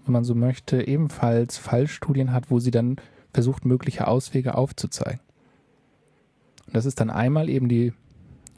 [0.06, 2.95] wenn man so möchte, ebenfalls Fallstudien hat, wo sie dann
[3.32, 5.19] versucht, mögliche Auswege aufzuzeigen.
[6.65, 7.93] Und das ist dann einmal eben die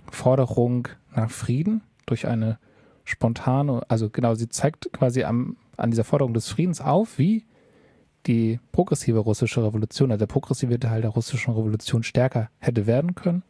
[0.10, 2.58] Forderung nach Frieden durch eine
[3.04, 7.44] spontane, also genau, sie zeigt quasi am, an dieser Forderung des Friedens auf, wie
[8.28, 13.44] die progressive russische Revolution, also der progressive Teil der russischen Revolution stärker hätte werden können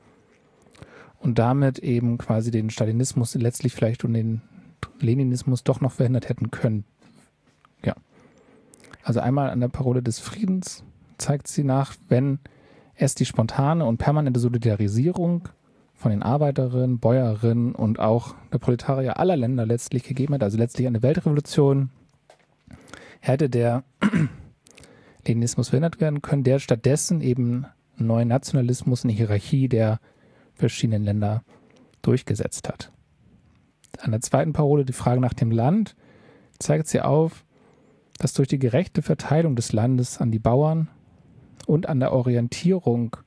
[1.19, 4.41] und damit eben quasi den Stalinismus letztlich vielleicht und den
[4.99, 6.85] Leninismus doch noch verhindert hätten können.
[7.83, 7.95] Ja.
[9.03, 10.83] Also einmal an der Parole des Friedens
[11.17, 12.39] zeigt sie nach, wenn
[12.95, 15.49] es die spontane und permanente Solidarisierung
[15.95, 20.87] von den Arbeiterinnen, Bäuerinnen und auch der Proletarier aller Länder letztlich gegeben hat, also letztlich
[20.87, 21.89] eine Weltrevolution,
[23.19, 23.83] hätte der
[25.27, 27.65] Leninismus verhindert werden können, der stattdessen eben
[27.97, 29.99] neuen Nationalismus, eine Hierarchie der
[30.53, 31.43] verschiedenen Länder
[32.01, 32.91] durchgesetzt hat.
[33.99, 35.95] An der zweiten Parole, die Frage nach dem Land,
[36.59, 37.45] zeigt sie auf,
[38.17, 40.89] dass durch die gerechte Verteilung des Landes an die Bauern
[41.65, 43.17] und an der Orientierung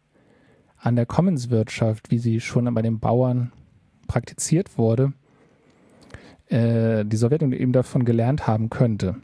[0.81, 3.53] an der Commonswirtschaft, wie sie schon bei den Bauern
[4.07, 5.13] praktiziert wurde,
[6.49, 9.17] äh, die Sowjetunion eben davon gelernt haben könnte.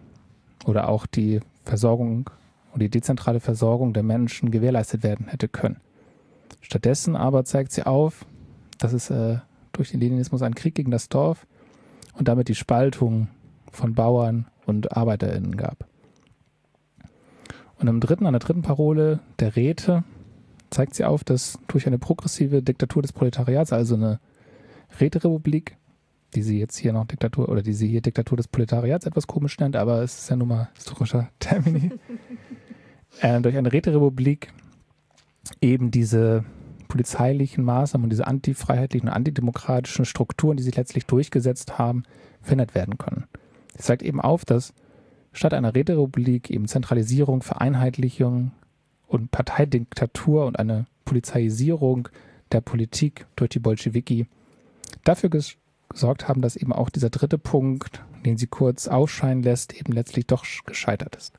[0.66, 2.30] Oder auch die Versorgung
[2.74, 5.80] und die dezentrale Versorgung der Menschen gewährleistet werden hätte können.
[6.60, 8.26] Stattdessen aber zeigt sie auf,
[8.78, 9.38] dass es äh,
[9.72, 11.46] durch den Leninismus einen Krieg gegen das Dorf
[12.14, 13.28] und damit die Spaltung
[13.70, 15.86] von Bauern und ArbeiterInnen gab.
[17.78, 20.02] Und im dritten, an der dritten Parole der Räte
[20.70, 24.18] zeigt sie auf, dass durch eine progressive Diktatur des Proletariats, also eine
[25.00, 25.76] Räterepublik,
[26.34, 29.58] die sie jetzt hier noch Diktatur oder die sie hier Diktatur des Proletariats etwas komisch
[29.58, 31.92] nennt, aber es ist ja nun mal historischer Termini,
[33.20, 34.52] äh, durch eine Räterepublik
[35.60, 36.44] eben diese
[36.88, 42.04] polizeilichen Maßnahmen und diese antifreiheitlichen und antidemokratischen Strukturen, die sich letztlich durchgesetzt haben,
[42.40, 43.24] verhindert werden können.
[43.76, 44.72] Sie zeigt eben auf, dass
[45.32, 48.52] statt einer Räterepublik eben Zentralisierung, Vereinheitlichung
[49.06, 52.08] und Parteidiktatur und eine Polizeisierung
[52.52, 54.26] der Politik durch die Bolschewiki
[55.02, 59.92] dafür gesorgt haben, dass eben auch dieser dritte Punkt, den sie kurz aufscheinen lässt, eben
[59.92, 61.34] letztlich doch gescheitert ist.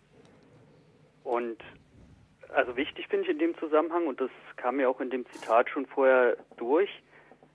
[2.55, 5.69] Also wichtig finde ich in dem Zusammenhang, und das kam ja auch in dem Zitat
[5.69, 6.89] schon vorher durch,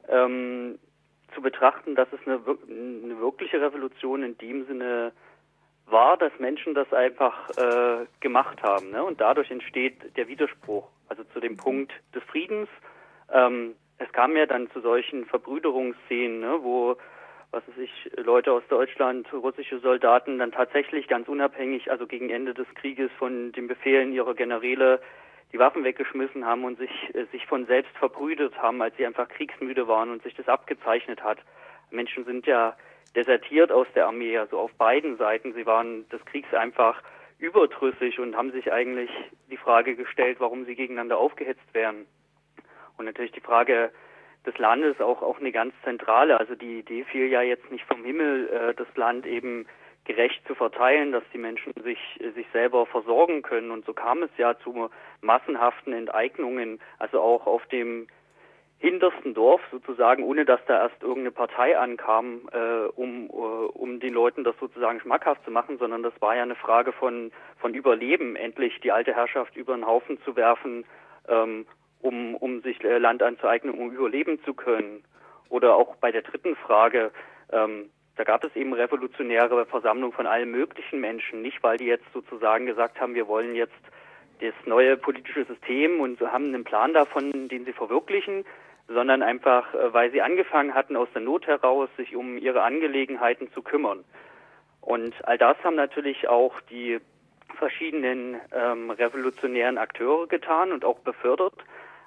[0.08, 0.78] ähm,
[1.34, 5.12] zu betrachten, dass es eine, eine, wirkliche Revolution in dem Sinne
[5.86, 8.90] war, dass Menschen das einfach äh, gemacht haben.
[8.90, 9.02] Ne?
[9.02, 12.68] Und dadurch entsteht der Widerspruch, also zu dem Punkt des Friedens.
[13.32, 16.96] Ähm, es kam ja dann zu solchen Verbrüderungsszenen, ne, wo
[17.52, 22.54] was weiß ich, Leute aus Deutschland, russische Soldaten dann tatsächlich ganz unabhängig, also gegen Ende
[22.54, 25.00] des Krieges von den Befehlen ihrer Generäle
[25.52, 29.28] die Waffen weggeschmissen haben und sich, äh, sich von selbst verbrüdet haben, als sie einfach
[29.28, 31.38] kriegsmüde waren und sich das abgezeichnet hat.
[31.90, 32.76] Menschen sind ja
[33.16, 35.52] desertiert aus der Armee, also auf beiden Seiten.
[35.54, 37.02] Sie waren des Kriegs einfach
[37.38, 39.10] überdrüssig und haben sich eigentlich
[39.50, 42.06] die Frage gestellt, warum sie gegeneinander aufgehetzt werden.
[42.96, 43.90] Und natürlich die Frage
[44.46, 46.38] des Landes auch, auch eine ganz zentrale.
[46.38, 49.66] Also die Idee fiel ja jetzt nicht vom Himmel, äh, das Land eben
[50.04, 51.98] gerecht zu verteilen, dass die Menschen sich,
[52.34, 53.70] sich selber versorgen können.
[53.70, 58.08] Und so kam es ja zu massenhaften Enteignungen, also auch auf dem
[58.78, 64.14] hintersten Dorf sozusagen, ohne dass da erst irgendeine Partei ankam, äh, um, uh, um den
[64.14, 68.36] Leuten das sozusagen schmackhaft zu machen, sondern das war ja eine Frage von, von Überleben,
[68.36, 70.86] endlich die alte Herrschaft über den Haufen zu werfen,
[71.28, 71.66] ähm,
[72.00, 75.04] um, um sich äh, Land anzueignen, um überleben zu können.
[75.48, 77.10] Oder auch bei der dritten Frage,
[77.52, 82.04] ähm, da gab es eben revolutionäre Versammlungen von allen möglichen Menschen, nicht weil die jetzt
[82.12, 83.80] sozusagen gesagt haben, wir wollen jetzt
[84.40, 88.44] das neue politische System und haben einen Plan davon, den sie verwirklichen,
[88.88, 93.50] sondern einfach, äh, weil sie angefangen hatten, aus der Not heraus sich um ihre Angelegenheiten
[93.52, 94.04] zu kümmern.
[94.80, 96.98] Und all das haben natürlich auch die
[97.56, 101.54] verschiedenen ähm, revolutionären Akteure getan und auch befördert.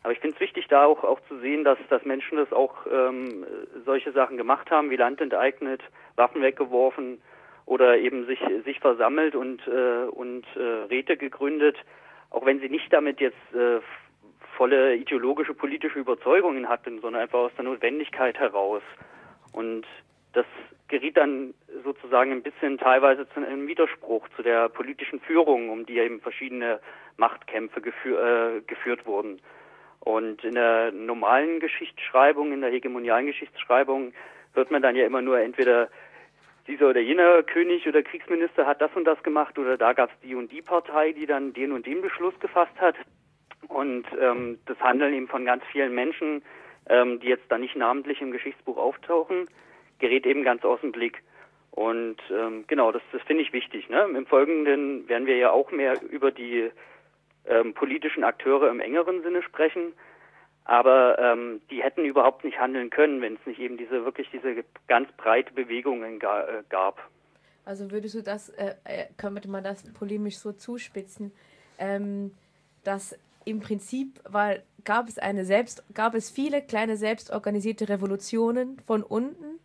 [0.03, 2.75] Aber ich finde es wichtig, da auch, auch zu sehen, dass, dass Menschen das auch
[2.91, 3.45] ähm,
[3.85, 5.81] solche Sachen gemacht haben, wie Land enteignet,
[6.15, 7.21] Waffen weggeworfen
[7.65, 11.77] oder eben sich, sich versammelt und, äh, und äh, Räte gegründet,
[12.31, 13.79] auch wenn sie nicht damit jetzt äh,
[14.57, 18.81] volle ideologische, politische Überzeugungen hatten, sondern einfach aus der Notwendigkeit heraus.
[19.53, 19.85] Und
[20.33, 20.45] das
[20.89, 25.97] geriet dann sozusagen ein bisschen teilweise zu einem Widerspruch zu der politischen Führung, um die
[25.97, 26.79] eben verschiedene
[27.17, 29.39] Machtkämpfe geführ, äh, geführt wurden.
[30.03, 34.13] Und in der normalen Geschichtsschreibung, in der hegemonialen Geschichtsschreibung,
[34.53, 35.89] hört man dann ja immer nur entweder
[36.67, 40.19] dieser oder jener König oder Kriegsminister hat das und das gemacht oder da gab es
[40.21, 42.95] die und die Partei, die dann den und den Beschluss gefasst hat.
[43.69, 46.43] Und ähm, das Handeln eben von ganz vielen Menschen,
[46.89, 49.47] ähm, die jetzt da nicht namentlich im Geschichtsbuch auftauchen,
[49.99, 51.23] gerät eben ganz aus dem Blick.
[51.71, 53.89] Und ähm, genau, das, das finde ich wichtig.
[53.89, 54.05] Ne?
[54.15, 56.69] Im Folgenden werden wir ja auch mehr über die
[57.45, 59.93] ähm, politischen Akteure im engeren Sinne sprechen.
[60.65, 64.63] Aber ähm, die hätten überhaupt nicht handeln können, wenn es nicht eben diese wirklich diese
[64.87, 67.09] ganz breite Bewegungen ga, äh, gab.
[67.65, 71.33] Also würdest du das, äh, äh, könnte man das polemisch so zuspitzen,
[71.79, 72.31] ähm,
[72.83, 79.03] dass im Prinzip war, gab es eine selbst, gab es viele kleine selbstorganisierte Revolutionen von
[79.03, 79.59] unten,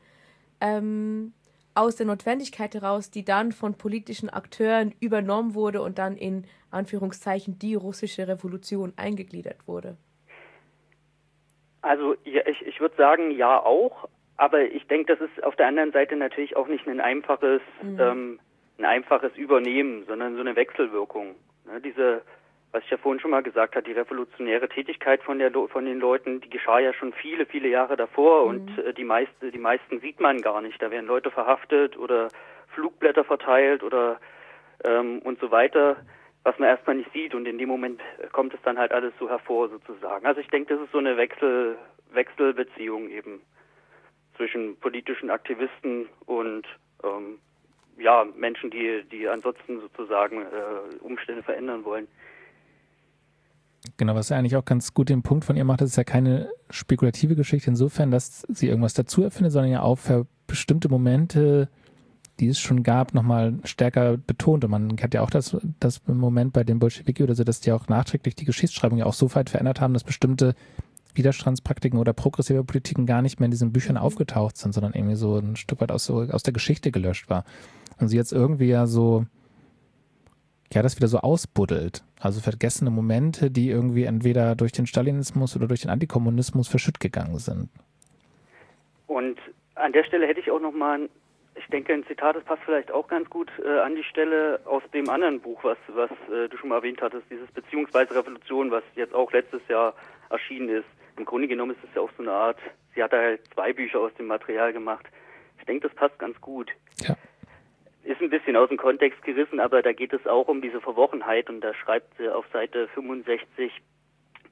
[0.61, 1.33] ähm,
[1.79, 7.59] aus der Notwendigkeit heraus, die dann von politischen Akteuren übernommen wurde und dann in Anführungszeichen
[7.59, 9.97] die russische Revolution eingegliedert wurde?
[11.81, 15.69] Also ja, ich, ich würde sagen, ja auch, aber ich denke, das ist auf der
[15.69, 18.01] anderen Seite natürlich auch nicht ein einfaches, mhm.
[18.01, 18.41] ähm,
[18.79, 21.37] ein einfaches Übernehmen, sondern so eine Wechselwirkung.
[21.67, 22.23] Ne, diese
[22.73, 26.01] was ich ja vorhin schon mal gesagt habe, die revolutionäre Tätigkeit von, der, von den
[26.01, 28.49] Leuten, die geschah ja schon viele, viele Jahre davor mhm.
[28.49, 30.81] und äh, die, meiste, die meisten sieht man gar nicht.
[30.81, 32.29] Da werden Leute verhaftet oder
[32.75, 34.21] Flugblätter verteilt oder
[34.85, 35.97] ähm, und so weiter,
[36.45, 38.01] was man erstmal nicht sieht und in dem Moment
[38.33, 40.27] kommt es dann halt alles so hervor sozusagen.
[40.27, 41.77] Also ich denke, das ist so eine Wechsel,
[42.13, 43.41] Wechselbeziehung eben
[44.37, 46.67] zwischen politischen Aktivisten und
[47.03, 47.39] ähm,
[47.99, 52.07] ja, Menschen, die, die ansonsten sozusagen äh, Umstände verändern wollen.
[53.99, 56.05] Genau, was ja eigentlich auch ganz gut den Punkt von ihr macht, das ist ja
[56.05, 61.69] keine spekulative Geschichte insofern, dass sie irgendwas dazu erfindet, sondern ja auch für bestimmte Momente,
[62.39, 64.65] die es schon gab, nochmal stärker betont.
[64.65, 67.73] Und man hat ja auch das, das Moment bei den Bolschewiki oder so, dass die
[67.73, 70.55] auch nachträglich die Geschichtsschreibung ja auch so weit verändert haben, dass bestimmte
[71.15, 75.39] Widerstandspraktiken oder progressive Politiken gar nicht mehr in diesen Büchern aufgetaucht sind, sondern irgendwie so
[75.39, 77.45] ein Stück weit aus, aus der Geschichte gelöscht war.
[77.99, 79.27] Und sie jetzt irgendwie ja so
[80.73, 82.03] ja, das wieder so ausbuddelt.
[82.21, 87.39] Also vergessene Momente, die irgendwie entweder durch den Stalinismus oder durch den Antikommunismus verschütt gegangen
[87.39, 87.71] sind.
[89.07, 89.39] Und
[89.77, 91.09] an der Stelle hätte ich auch nochmal,
[91.55, 94.83] ich denke, ein Zitat, das passt vielleicht auch ganz gut äh, an die Stelle aus
[94.93, 98.83] dem anderen Buch, was, was äh, du schon mal erwähnt hattest, dieses Beziehungsweise Revolution, was
[98.95, 99.95] jetzt auch letztes Jahr
[100.31, 100.87] erschienen ist.
[101.17, 102.59] Im Grunde genommen ist es ja auch so eine Art,
[102.95, 105.07] sie hat da halt zwei Bücher aus dem Material gemacht.
[105.59, 106.71] Ich denke, das passt ganz gut.
[107.01, 107.17] Ja
[108.09, 111.51] ist ein bisschen aus dem Kontext gerissen, aber da geht es auch um diese Verworrenheit
[111.51, 113.71] und da schreibt sie auf Seite 65,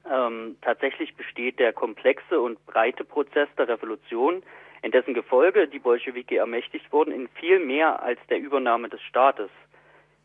[0.09, 4.43] ähm, tatsächlich besteht der komplexe und breite Prozess der Revolution,
[4.83, 9.49] in dessen Gefolge die Bolschewiki ermächtigt wurden, in viel mehr als der Übernahme des Staates.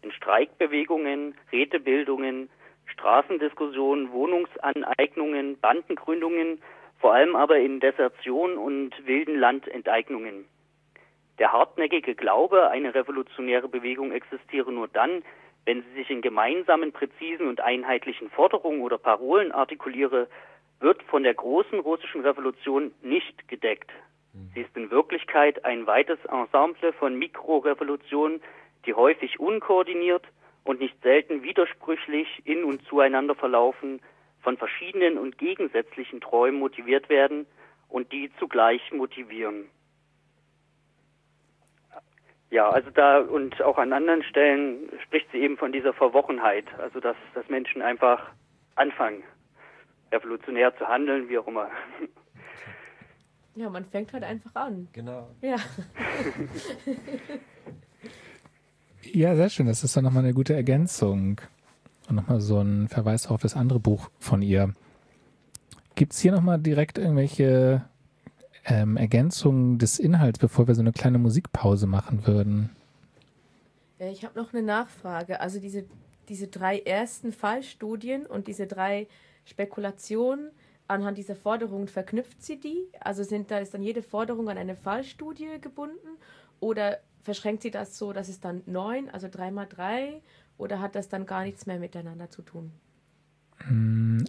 [0.03, 2.51] In Streikbewegungen, Rätebildungen,
[2.85, 6.61] Straßendiskussionen, Wohnungsaneignungen, Bandengründungen,
[7.01, 10.45] vor allem aber in Desertion und wilden Landenteignungen.
[11.39, 15.23] Der hartnäckige Glaube, eine revolutionäre Bewegung existiere nur dann,
[15.65, 20.29] wenn sie sich in gemeinsamen, präzisen und einheitlichen Forderungen oder Parolen artikuliere,
[20.81, 23.91] wird von der großen russischen Revolution nicht gedeckt.
[24.55, 28.43] Sie ist in Wirklichkeit ein weites Ensemble von Mikrorevolutionen,
[28.87, 30.25] die häufig unkoordiniert
[30.65, 34.01] und nicht selten widersprüchlich in und zueinander verlaufen,
[34.43, 37.47] von verschiedenen und gegensätzlichen Träumen motiviert werden
[37.89, 39.69] und die zugleich motivieren.
[42.53, 47.01] Ja, also da und auch an anderen Stellen spricht sie eben von dieser Verwochenheit, also
[47.01, 48.29] dass, dass Menschen einfach
[48.75, 49.23] anfangen,
[50.13, 51.69] revolutionär zu handeln, wie auch immer.
[53.55, 54.89] Ja, man fängt halt einfach an.
[54.93, 55.29] Genau.
[55.43, 55.57] Ja.
[59.05, 59.67] Ja, sehr schön.
[59.67, 61.41] Das ist dann nochmal eine gute Ergänzung.
[62.09, 64.73] Und nochmal so ein Verweis auf das andere Buch von ihr.
[65.97, 67.85] Gibt es hier nochmal direkt irgendwelche
[68.65, 72.71] ähm, Ergänzungen des Inhalts, bevor wir so eine kleine Musikpause machen würden?
[73.99, 75.41] Ich habe noch eine Nachfrage.
[75.41, 75.85] Also diese,
[76.29, 79.07] diese drei ersten Fallstudien und diese drei
[79.45, 80.51] Spekulationen,
[80.89, 82.89] anhand dieser Forderungen verknüpft sie die?
[83.01, 86.19] Also sind da ist dann jede Forderung an eine Fallstudie gebunden?
[86.61, 90.23] Oder verschränkt sie das so, dass es dann neun, also drei mal drei?
[90.59, 92.73] Oder hat das dann gar nichts mehr miteinander zu tun?
[93.59, 94.25] Hm,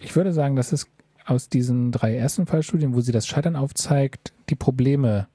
[0.00, 0.88] Ich würde sagen, dass es
[1.26, 5.26] aus diesen drei ersten Fallstudien, wo sie das Scheitern aufzeigt, die Probleme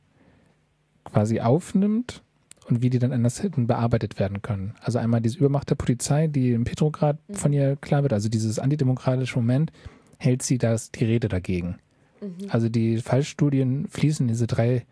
[1.03, 2.21] quasi aufnimmt
[2.67, 4.75] und wie die dann anders hätten bearbeitet werden können.
[4.81, 7.33] Also einmal diese Übermacht der Polizei, die in Petrograd Mhm.
[7.35, 9.71] von ihr klar wird, also dieses antidemokratische Moment,
[10.17, 11.77] hält sie das die Rede dagegen.
[12.21, 12.49] Mhm.
[12.49, 14.85] Also die Fallstudien fließen diese drei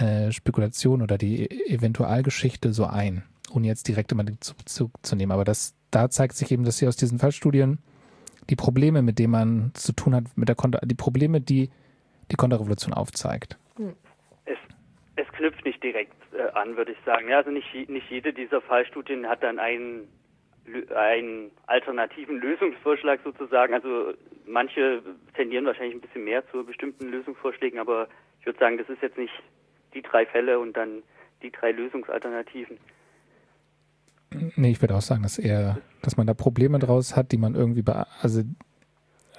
[0.00, 5.14] äh, Spekulationen oder die E- Eventualgeschichte so ein, ohne jetzt direkt immer den Bezug zu
[5.16, 5.32] nehmen.
[5.32, 7.78] Aber das, da zeigt sich eben, dass sie aus diesen Fallstudien
[8.50, 11.70] die Probleme, mit denen man zu tun hat, mit der Konter, die Probleme, die
[12.30, 13.58] die Konterrevolution aufzeigt.
[14.44, 14.58] Es,
[15.16, 17.28] es knüpft nicht direkt äh, an, würde ich sagen.
[17.28, 20.08] Ja, also nicht, nicht jede dieser Fallstudien hat dann einen,
[20.94, 23.74] einen alternativen Lösungsvorschlag sozusagen.
[23.74, 24.12] Also
[24.46, 25.02] manche
[25.34, 28.08] tendieren wahrscheinlich ein bisschen mehr zu bestimmten Lösungsvorschlägen, aber
[28.40, 29.32] ich würde sagen, das ist jetzt nicht
[29.94, 31.02] die drei Fälle und dann
[31.42, 32.78] die drei Lösungsalternativen.
[34.56, 37.54] Nee, ich würde auch sagen, dass eher, dass man da Probleme draus hat, die man
[37.54, 37.84] irgendwie,
[38.20, 38.42] also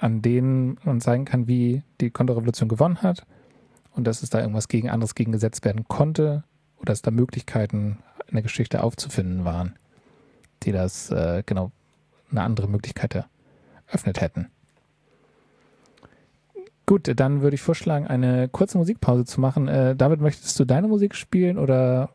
[0.00, 3.24] an denen man zeigen kann, wie die Konterrevolution gewonnen hat
[3.94, 6.42] und dass es da irgendwas gegen anderes gegen gesetzt werden konnte
[6.78, 9.76] oder dass da Möglichkeiten in der Geschichte aufzufinden waren,
[10.62, 11.70] die das äh, genau
[12.30, 13.26] eine andere Möglichkeit
[13.86, 14.50] eröffnet hätten.
[16.86, 19.68] Gut, dann würde ich vorschlagen, eine kurze Musikpause zu machen.
[19.68, 22.10] Äh, David, möchtest du deine Musik spielen oder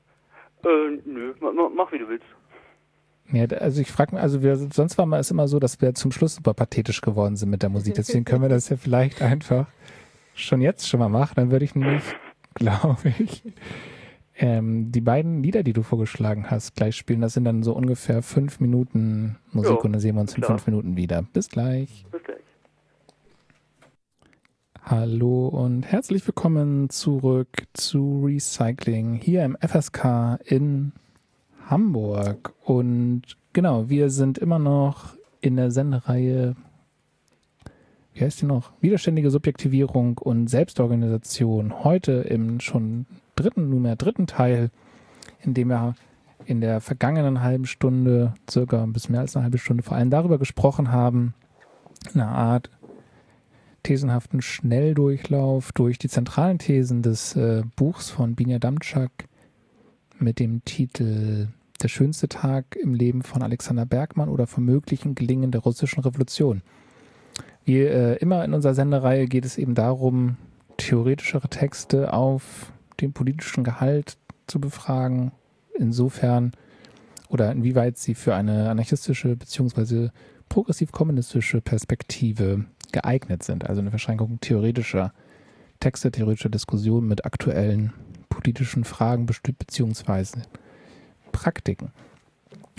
[0.65, 2.25] Äh, nö, ma- ma- mach wie du willst.
[3.31, 6.11] Ja, also ich frage mich, also wir, sonst war es immer so, dass wir zum
[6.11, 7.95] Schluss super pathetisch geworden sind mit der Musik.
[7.95, 9.67] Deswegen können wir das ja vielleicht einfach
[10.35, 11.33] schon jetzt schon mal machen.
[11.35, 12.03] Dann würde ich nämlich,
[12.53, 13.43] glaube ich,
[14.37, 17.21] ähm, die beiden Lieder, die du vorgeschlagen hast, gleich spielen.
[17.21, 20.41] Das sind dann so ungefähr fünf Minuten Musik Ja, und dann sehen wir uns in
[20.41, 20.57] klar.
[20.57, 21.23] fünf Minuten wieder.
[21.33, 22.05] Bis gleich.
[22.11, 22.35] Bis gleich.
[24.83, 30.91] Hallo und herzlich willkommen zurück zu Recycling hier im FSK in
[31.69, 32.53] Hamburg.
[32.63, 36.55] Und genau, wir sind immer noch in der Sendereihe,
[38.13, 38.71] wie heißt die noch?
[38.81, 41.83] Widerständige Subjektivierung und Selbstorganisation.
[41.83, 43.05] Heute im schon
[43.35, 44.71] dritten, nunmehr dritten Teil,
[45.41, 45.95] in dem wir
[46.45, 50.09] in der vergangenen halben Stunde, circa ein bisschen mehr als eine halbe Stunde, vor allem
[50.09, 51.33] darüber gesprochen haben,
[52.13, 52.69] eine Art
[53.83, 59.11] thesenhaften Schnelldurchlauf durch die zentralen Thesen des äh, Buchs von Binja Damtschak
[60.19, 61.47] mit dem Titel
[61.81, 66.61] Der schönste Tag im Leben von Alexander Bergmann oder vom möglichen Gelingen der russischen Revolution.
[67.63, 70.37] Wie äh, immer in unserer Sendereihe geht es eben darum,
[70.77, 75.31] theoretischere Texte auf den politischen Gehalt zu befragen,
[75.77, 76.51] insofern
[77.29, 80.09] oder inwieweit sie für eine anarchistische bzw.
[80.47, 83.67] progressiv-kommunistische Perspektive geeignet sind.
[83.67, 85.11] Also eine Verschränkung theoretischer
[85.79, 87.93] Texte, theoretischer Diskussionen mit aktuellen
[88.25, 90.41] politischen Fragen bestimmt beziehungsweise
[91.31, 91.91] Praktiken.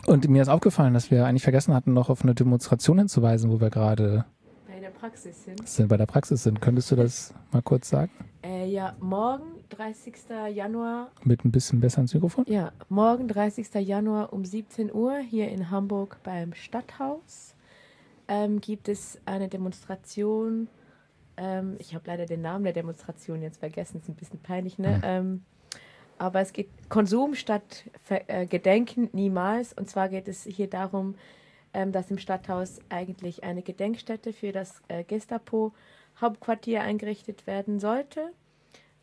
[0.07, 3.61] Und mir ist aufgefallen, dass wir eigentlich vergessen hatten, noch auf eine Demonstration hinzuweisen, wo
[3.61, 4.25] wir gerade
[4.69, 5.69] Bei der Praxis sind.
[5.69, 6.61] sind, bei der Praxis sind.
[6.61, 8.13] Könntest du das mal kurz sagen?
[8.45, 10.15] Äh, ja, morgen, 30.
[10.55, 11.11] Januar.
[11.25, 12.45] Mit ein bisschen besser ins Mikrofon?
[12.47, 13.75] Ja, morgen, 30.
[13.75, 17.57] Januar um 17 Uhr hier in Hamburg beim Stadthaus
[18.29, 20.69] ähm, gibt es eine Demonstration.
[21.37, 24.97] Ähm, ich habe leider den Namen der Demonstration jetzt vergessen, ist ein bisschen peinlich, ne?
[24.97, 25.03] Mhm.
[25.05, 25.45] Ähm,
[26.19, 29.73] aber es geht Konsum statt Ver äh, Gedenken niemals.
[29.73, 31.15] Und zwar geht es hier darum,
[31.75, 38.33] ähm, dass im Stadthaus eigentlich eine Gedenkstätte für das äh, Gestapo-Hauptquartier eingerichtet werden sollte,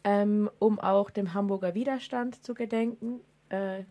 [0.03, 3.21] ähm, um auch dem Hamburger Widerstand zu gedenken.
[3.49, 3.83] Äh,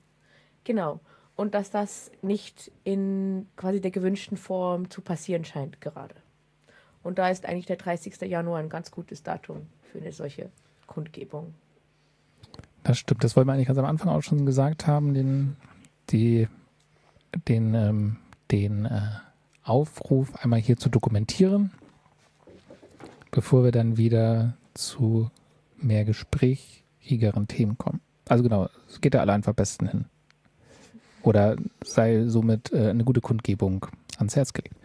[0.64, 1.00] genau.
[1.36, 6.14] Und dass das nicht in quasi der gewünschten Form zu passieren scheint gerade.
[7.02, 8.20] Und da ist eigentlich der 30.
[8.22, 10.50] Januar ein ganz gutes Datum für eine solche
[10.86, 11.54] Kundgebung.
[12.84, 13.24] Das stimmt.
[13.24, 15.14] Das wollten wir eigentlich ganz am Anfang auch schon gesagt haben.
[15.14, 15.56] Den,
[16.10, 16.48] die
[17.48, 18.16] den, ähm,
[18.50, 19.00] den äh,
[19.64, 21.70] Aufruf einmal hier zu dokumentieren,
[23.30, 25.30] bevor wir dann wieder zu
[25.76, 28.00] mehr gesprächigeren Themen kommen.
[28.28, 30.04] Also genau, es geht ja alle einfach besten hin.
[31.22, 33.86] Oder sei somit äh, eine gute Kundgebung
[34.18, 34.76] ans Herz gelegt.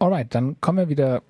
[0.00, 1.22] Alright, dann kommen wir wieder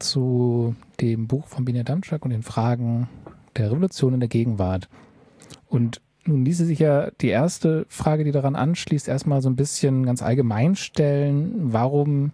[0.00, 3.08] zu dem Buch von Binia Damczak und den Fragen
[3.56, 4.88] der Revolution in der Gegenwart.
[5.68, 10.04] Und nun ließe sich ja die erste Frage, die daran anschließt, erstmal so ein bisschen
[10.06, 12.32] ganz allgemein stellen, warum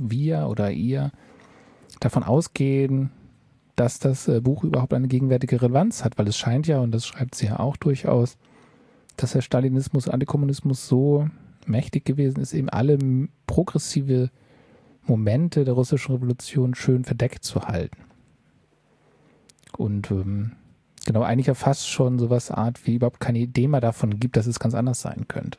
[0.00, 1.10] wir oder ihr
[1.98, 3.10] davon ausgehen,
[3.74, 7.04] dass das äh, Buch überhaupt eine gegenwärtige Relevanz hat, weil es scheint ja, und das
[7.04, 8.38] schreibt sie ja auch durchaus,
[9.16, 11.28] dass der Stalinismus Antikommunismus so
[11.66, 12.96] mächtig gewesen ist, eben alle
[13.46, 14.30] progressive
[15.10, 18.04] Momente der russischen Revolution schön verdeckt zu halten.
[19.76, 20.52] Und ähm,
[21.06, 24.46] genau, eigentlich ja fast schon sowas Art, wie überhaupt keine Idee mehr davon gibt, dass
[24.46, 25.58] es ganz anders sein könnte.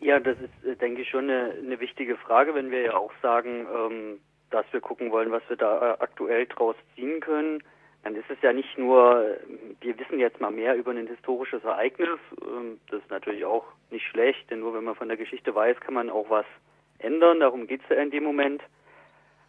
[0.00, 3.12] Ja, das ist, äh, denke ich, schon eine, eine wichtige Frage, wenn wir ja auch
[3.22, 4.18] sagen, ähm,
[4.50, 7.62] dass wir gucken wollen, was wir da äh, aktuell draus ziehen können.
[8.02, 9.36] Dann ist es ja nicht nur,
[9.82, 12.18] wir wissen jetzt mal mehr über ein historisches Ereignis.
[12.42, 15.78] Ähm, das ist natürlich auch nicht schlecht, denn nur wenn man von der Geschichte weiß,
[15.80, 16.46] kann man auch was
[17.00, 17.40] ändern.
[17.40, 18.62] Darum geht es ja in dem Moment.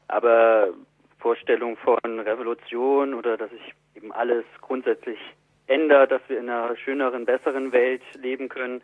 [0.08, 0.74] Aber
[1.20, 5.20] Vorstellung von Revolution oder dass sich eben alles grundsätzlich
[5.68, 8.82] ändert, dass wir in einer schöneren, besseren Welt leben können,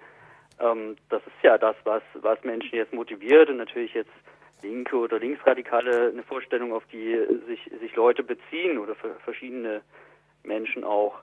[0.59, 4.11] ähm, das ist ja das, was, was Menschen jetzt motiviert und natürlich jetzt
[4.63, 7.15] Linke oder Linksradikale eine Vorstellung, auf die
[7.47, 9.81] sich, sich Leute beziehen oder verschiedene
[10.43, 11.15] Menschen auch.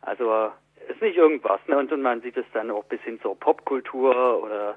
[0.00, 0.50] Also
[0.88, 1.78] ist nicht irgendwas, ne?
[1.78, 4.76] Und, und man sieht es dann auch bis hin zur Popkultur oder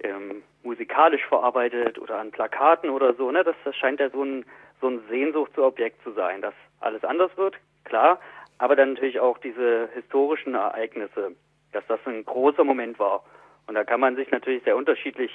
[0.00, 3.44] ähm, musikalisch verarbeitet oder an Plakaten oder so, ne?
[3.44, 4.44] Das, das scheint ja so ein
[4.80, 8.20] so ein Sehnsuchtsobjekt zu sein, dass alles anders wird, klar,
[8.58, 11.34] aber dann natürlich auch diese historischen Ereignisse,
[11.72, 13.24] dass das ein großer Moment war.
[13.66, 15.30] Und da kann man sich natürlich sehr unterschiedlich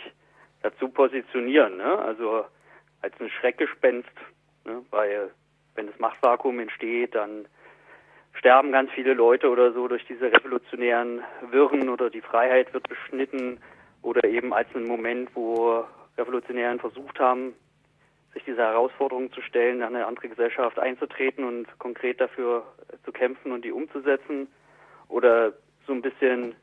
[0.61, 1.97] dazu positionieren, ne?
[1.99, 2.45] Also
[3.01, 4.11] als ein Schreckgespenst,
[4.65, 4.83] ne?
[4.91, 5.31] weil
[5.73, 7.47] wenn das Machtvakuum entsteht, dann
[8.33, 13.59] sterben ganz viele Leute oder so durch diese revolutionären Wirren oder die Freiheit wird beschnitten
[14.01, 15.85] oder eben als ein Moment, wo
[16.17, 17.53] Revolutionären versucht haben,
[18.33, 22.63] sich dieser Herausforderung zu stellen, an eine andere Gesellschaft einzutreten und konkret dafür
[23.03, 24.47] zu kämpfen und die umzusetzen
[25.07, 25.53] oder
[25.87, 26.55] so ein bisschen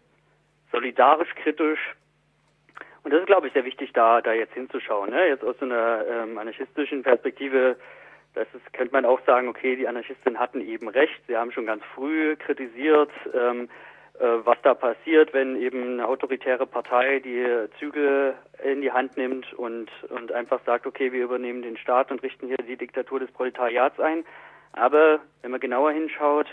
[0.73, 1.81] solidarisch kritisch.
[3.03, 5.11] Und das ist, glaube ich, sehr wichtig, da, da jetzt hinzuschauen.
[5.11, 5.29] Ne?
[5.29, 7.77] Jetzt aus einer ähm, anarchistischen Perspektive,
[8.35, 11.21] das ist, könnte man auch sagen, okay, die Anarchistinnen hatten eben recht.
[11.27, 13.69] Sie haben schon ganz früh kritisiert, ähm, äh,
[14.21, 17.47] was da passiert, wenn eben eine autoritäre Partei die
[17.79, 22.23] Zügel in die Hand nimmt und, und einfach sagt, okay, wir übernehmen den Staat und
[22.23, 24.25] richten hier die Diktatur des Proletariats ein.
[24.73, 26.47] Aber wenn man genauer hinschaut,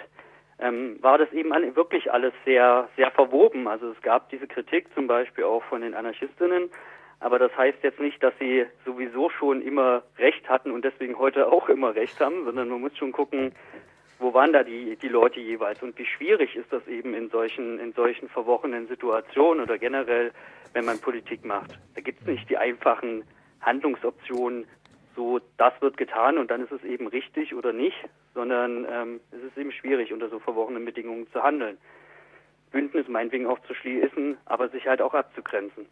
[0.59, 3.67] ähm, war das eben wirklich alles sehr, sehr verwoben.
[3.67, 6.69] Also es gab diese Kritik zum Beispiel auch von den Anarchistinnen,
[7.19, 11.51] aber das heißt jetzt nicht, dass sie sowieso schon immer Recht hatten und deswegen heute
[11.51, 13.53] auch immer Recht haben, sondern man muss schon gucken,
[14.19, 17.79] wo waren da die, die Leute jeweils und wie schwierig ist das eben in solchen,
[17.79, 20.31] in solchen verworrenen Situationen oder generell,
[20.73, 21.77] wenn man Politik macht.
[21.95, 23.23] Da gibt es nicht die einfachen
[23.61, 24.65] Handlungsoptionen,
[25.15, 27.97] so das wird getan und dann ist es eben richtig oder nicht,
[28.33, 31.77] sondern ähm, es ist eben schwierig, unter so verworrenen Bedingungen zu handeln.
[32.71, 35.85] Bündnis meinetwegen auch zu schließen, aber sich halt auch abzugrenzen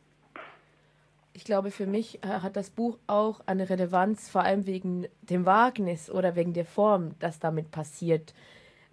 [1.33, 5.45] ich glaube, für mich äh, hat das Buch auch eine Relevanz, vor allem wegen dem
[5.45, 8.33] Wagnis oder wegen der Form, das damit passiert,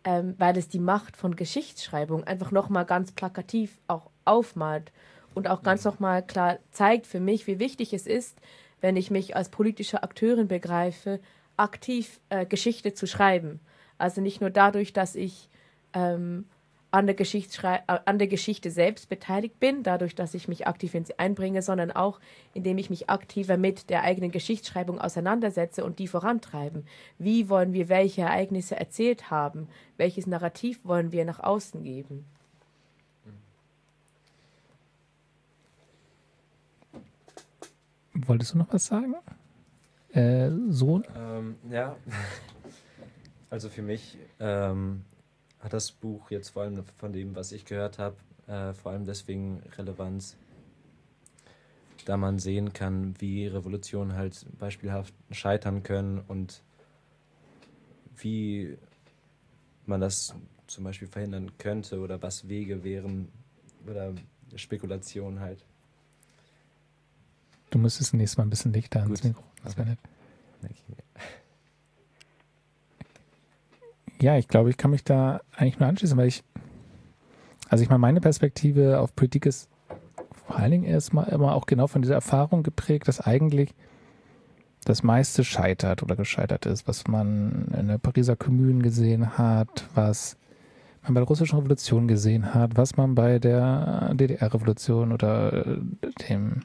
[0.05, 4.93] ähm, weil es die Macht von Geschichtsschreibung einfach nochmal ganz plakativ auch aufmalt
[5.35, 8.39] und auch ganz nochmal klar zeigt für mich, wie wichtig es ist,
[8.81, 11.21] wenn ich mich als politische Akteurin begreife,
[11.57, 13.61] aktiv äh, Geschichte zu schreiben.
[13.99, 15.49] Also nicht nur dadurch, dass ich
[15.93, 16.45] ähm,
[16.91, 21.05] an der, äh, an der Geschichte selbst beteiligt bin, dadurch, dass ich mich aktiv in
[21.05, 22.19] sie einbringe, sondern auch,
[22.55, 26.87] indem ich mich aktiver mit der eigenen Geschichtsschreibung auseinandersetze und die vorantreiben.
[27.19, 29.69] Wie wollen wir welche Ereignisse erzählt haben?
[29.97, 32.25] Welches Narrativ wollen wir nach außen geben?
[38.15, 39.15] Wolltest du noch was sagen?
[40.13, 41.05] Äh, Sohn?
[41.17, 41.97] Ähm, ja,
[43.51, 45.05] also für mich ähm,
[45.61, 49.05] hat das Buch jetzt vor allem von dem, was ich gehört habe, äh, vor allem
[49.05, 50.37] deswegen Relevanz,
[52.05, 56.63] da man sehen kann, wie Revolutionen halt beispielhaft scheitern können und
[58.17, 58.77] wie
[59.87, 60.35] man das
[60.67, 63.29] zum Beispiel verhindern könnte oder was Wege wären
[63.87, 64.15] oder
[64.55, 65.65] Spekulationen halt.
[67.71, 69.43] Du müsstest nächstes Mal ein bisschen Licht ans Mikro.
[69.63, 69.99] Das wäre nett.
[74.21, 76.43] Ja, ich glaube, ich kann mich da eigentlich nur anschließen, weil ich,
[77.69, 79.69] Also ich meine, meine Perspektive auf Politik ist
[80.47, 83.75] vor allen Dingen erstmal immer auch genau von dieser Erfahrung geprägt, dass eigentlich
[84.85, 90.37] das meiste scheitert oder gescheitert ist, was man in der Pariser Kommune gesehen hat, was
[91.03, 95.79] man bei der russischen Revolution gesehen hat, was man bei der DDR-Revolution oder
[96.29, 96.63] dem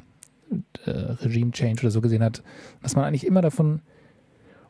[0.85, 2.41] äh, Regime-Change oder so gesehen hat,
[2.81, 3.81] dass man eigentlich immer davon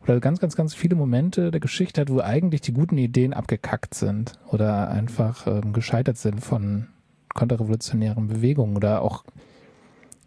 [0.03, 3.93] oder ganz, ganz, ganz viele Momente der Geschichte hat, wo eigentlich die guten Ideen abgekackt
[3.93, 6.87] sind oder einfach ähm, gescheitert sind von
[7.33, 9.23] konterrevolutionären Bewegungen oder auch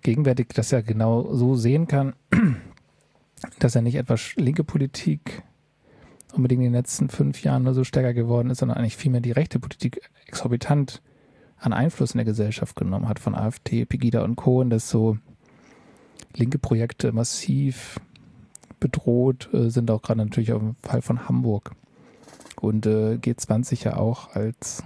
[0.02, 2.14] gegenwärtig das ja genau so sehen kann,
[3.58, 5.42] dass ja nicht etwa linke Politik
[6.32, 9.32] unbedingt in den letzten fünf Jahren nur so stärker geworden ist, sondern eigentlich vielmehr die
[9.32, 11.02] rechte Politik exorbitant
[11.58, 14.60] an Einfluss in der Gesellschaft genommen hat von AfD, Pegida und Co.
[14.60, 15.16] Und dass so
[16.34, 17.98] linke Projekte massiv
[18.80, 21.72] bedroht äh, sind, auch gerade natürlich auch im Fall von Hamburg.
[22.60, 24.82] Und äh, G20 ja auch als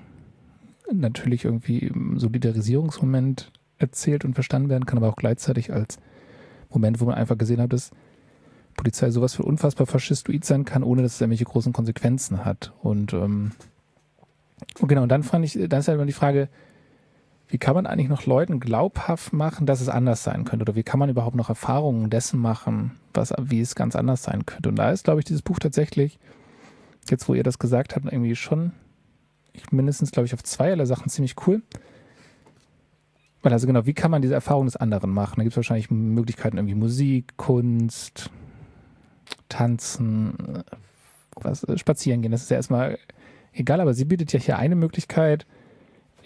[0.93, 5.99] natürlich irgendwie Solidarisierungsmoment erzählt und verstanden werden kann, aber auch gleichzeitig als
[6.69, 7.91] Moment, wo man einfach gesehen hat, dass
[8.77, 12.73] Polizei sowas für unfassbar faschistoid sein kann, ohne dass es irgendwelche großen Konsequenzen hat.
[12.83, 13.53] Und, ähm,
[14.81, 16.49] und genau, und dann fand ich, dann ist halt immer die Frage,
[17.51, 20.63] wie kann man eigentlich noch Leuten glaubhaft machen, dass es anders sein könnte?
[20.63, 24.47] Oder wie kann man überhaupt noch Erfahrungen dessen machen, was, wie es ganz anders sein
[24.47, 24.69] könnte?
[24.69, 26.19] Und da ist, glaube ich, dieses Buch tatsächlich,
[27.11, 28.73] jetzt wo ihr das gesagt habt, irgendwie schon
[29.53, 31.63] ich mindestens, glaube ich, auf zweierlei Sachen ziemlich cool.
[33.43, 35.37] Weil also genau, wie kann man diese Erfahrung des anderen machen?
[35.37, 38.31] Da gibt es wahrscheinlich Möglichkeiten, irgendwie Musik, Kunst,
[39.49, 40.63] Tanzen,
[41.35, 42.33] was, spazieren gehen.
[42.33, 42.99] Das ist ja erstmal
[43.53, 45.47] egal, aber sie bietet ja hier eine Möglichkeit,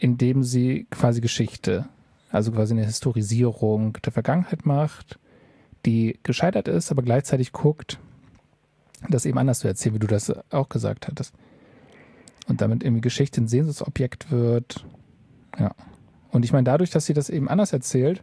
[0.05, 1.89] indem sie quasi Geschichte,
[2.31, 5.19] also quasi eine Historisierung der Vergangenheit macht,
[5.87, 7.99] die gescheitert ist, aber gleichzeitig guckt,
[9.09, 11.33] das eben anders zu erzählen, wie du das auch gesagt hattest.
[12.49, 14.85] Und damit irgendwie Geschichte ein Sehnsuchtsobjekt wird.
[15.59, 15.75] Ja.
[16.31, 18.23] Und ich meine, dadurch, dass sie das eben anders erzählt,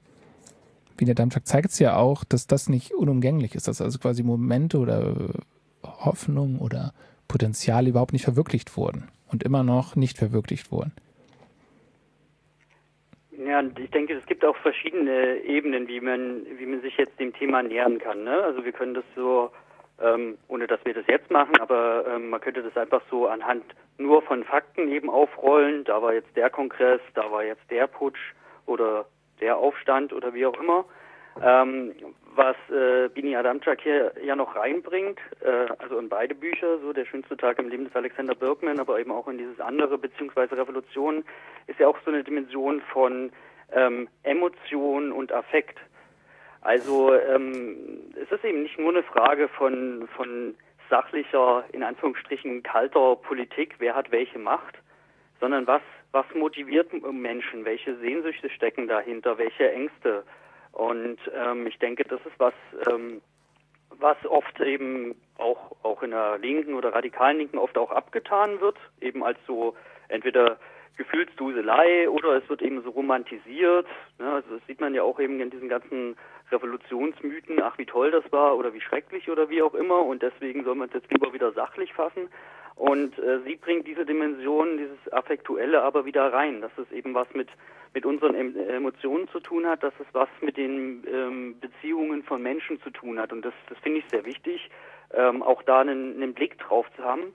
[0.99, 4.21] wie der Dampfschlag zeigt es ja auch, dass das nicht unumgänglich ist, dass also quasi
[4.21, 5.15] Momente oder
[5.83, 6.93] Hoffnung oder
[7.27, 10.91] Potenzial überhaupt nicht verwirklicht wurden und immer noch nicht verwirklicht wurden.
[13.45, 17.33] Ja, ich denke, es gibt auch verschiedene Ebenen, wie man, wie man sich jetzt dem
[17.33, 18.23] Thema nähern kann.
[18.23, 18.43] Ne?
[18.43, 19.51] Also wir können das so
[20.01, 23.63] ähm, ohne dass wir das jetzt machen, aber ähm, man könnte das einfach so anhand
[23.97, 25.83] nur von Fakten eben aufrollen.
[25.83, 28.33] Da war jetzt der Kongress, da war jetzt der Putsch
[28.65, 29.05] oder
[29.39, 30.85] der Aufstand oder wie auch immer.
[31.41, 31.93] Ähm,
[32.35, 37.05] was äh, Bini Adamczak hier ja noch reinbringt, äh, also in beide Bücher, so der
[37.05, 41.23] schönste Tag im Leben des Alexander Birkman, aber eben auch in dieses andere beziehungsweise Revolution,
[41.67, 43.31] ist ja auch so eine Dimension von
[43.71, 45.79] ähm, Emotion und Affekt.
[46.61, 50.55] Also ähm, es ist eben nicht nur eine Frage von, von
[50.89, 54.77] sachlicher, in Anführungsstrichen kalter Politik, wer hat welche Macht,
[55.39, 60.23] sondern was, was motiviert Menschen, welche Sehnsüchte stecken dahinter, welche Ängste.
[60.71, 62.53] Und ähm, ich denke, das ist was,
[62.89, 63.21] ähm,
[63.99, 68.77] was oft eben auch, auch in der Linken oder radikalen Linken oft auch abgetan wird,
[69.01, 69.75] eben als so
[70.07, 70.57] entweder
[70.97, 73.87] Gefühlsduselei oder es wird eben so romantisiert.
[74.19, 74.31] Ne?
[74.31, 76.15] Also das sieht man ja auch eben in diesen ganzen
[76.51, 80.63] Revolutionsmythen, ach wie toll das war oder wie schrecklich oder wie auch immer und deswegen
[80.63, 82.29] soll man es jetzt lieber wieder sachlich fassen.
[82.75, 87.27] Und äh, sie bringt diese Dimension, dieses Affektuelle aber wieder rein, dass es eben was
[87.33, 87.49] mit,
[87.93, 92.41] mit unseren em Emotionen zu tun hat, dass es was mit den ähm, Beziehungen von
[92.41, 93.31] Menschen zu tun hat.
[93.33, 94.69] Und das, das finde ich sehr wichtig,
[95.13, 97.33] ähm, auch da einen, einen Blick drauf zu haben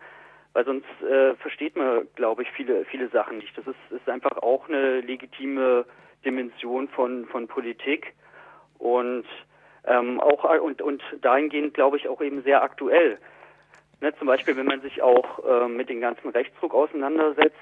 [0.57, 3.59] weil sonst äh, versteht man, glaube ich, viele, viele Sachen nicht.
[3.59, 5.85] Das ist, ist einfach auch eine legitime
[6.25, 8.15] Dimension von, von Politik
[8.79, 9.27] und
[9.85, 13.19] ähm, auch und, und dahingehend, glaube ich, auch eben sehr aktuell.
[14.01, 17.57] Ne, zum Beispiel, wenn man sich auch äh, mit dem ganzen Rechtsdruck auseinandersetzt,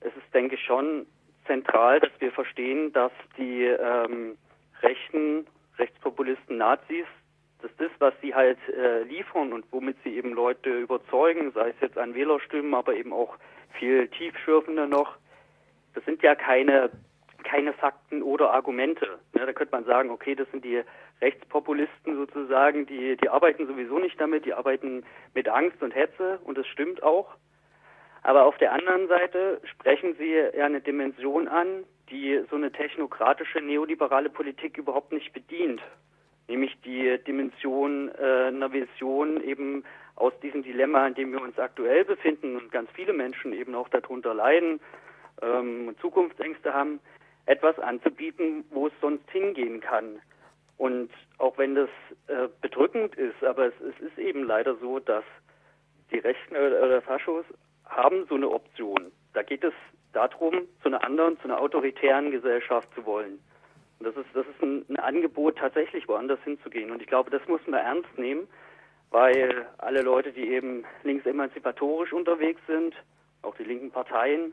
[0.00, 1.06] ist es, denke ich, schon
[1.46, 4.36] zentral, dass wir verstehen, dass die ähm,
[4.82, 5.46] rechten
[5.78, 7.06] Rechtspopulisten Nazis
[7.62, 11.76] dass das, was sie halt äh, liefern und womit sie eben Leute überzeugen, sei es
[11.80, 13.36] jetzt an Wählerstimmen, aber eben auch
[13.78, 15.16] viel tiefschürfender noch,
[15.94, 16.90] das sind ja keine,
[17.44, 19.18] keine Fakten oder Argumente.
[19.32, 20.82] Ne, da könnte man sagen, okay, das sind die
[21.22, 25.04] Rechtspopulisten sozusagen, die, die arbeiten sowieso nicht damit, die arbeiten
[25.34, 27.28] mit Angst und Hetze und das stimmt auch.
[28.22, 33.60] Aber auf der anderen Seite sprechen sie ja eine Dimension an, die so eine technokratische
[33.60, 35.80] neoliberale Politik überhaupt nicht bedient
[36.48, 39.84] nämlich die Dimension äh, einer Vision eben
[40.16, 43.88] aus diesem Dilemma, in dem wir uns aktuell befinden und ganz viele Menschen eben auch
[43.88, 44.80] darunter leiden,
[45.40, 47.00] ähm, Zukunftsängste haben,
[47.46, 50.20] etwas anzubieten, wo es sonst hingehen kann.
[50.82, 51.88] Und auch wenn das
[52.26, 55.22] äh, bedrückend ist, aber es, es, ist eben leider so, dass
[56.10, 57.44] die Rechten oder, Faschos
[57.84, 59.12] haben so eine Option.
[59.32, 59.72] Da geht es
[60.12, 63.38] darum, zu einer anderen, zu einer autoritären Gesellschaft zu wollen.
[64.00, 66.90] Und das ist, das ist ein, ein Angebot, tatsächlich woanders hinzugehen.
[66.90, 68.48] Und ich glaube, das muss man ernst nehmen,
[69.10, 72.96] weil alle Leute, die eben linksemanzipatorisch unterwegs sind,
[73.42, 74.52] auch die linken Parteien,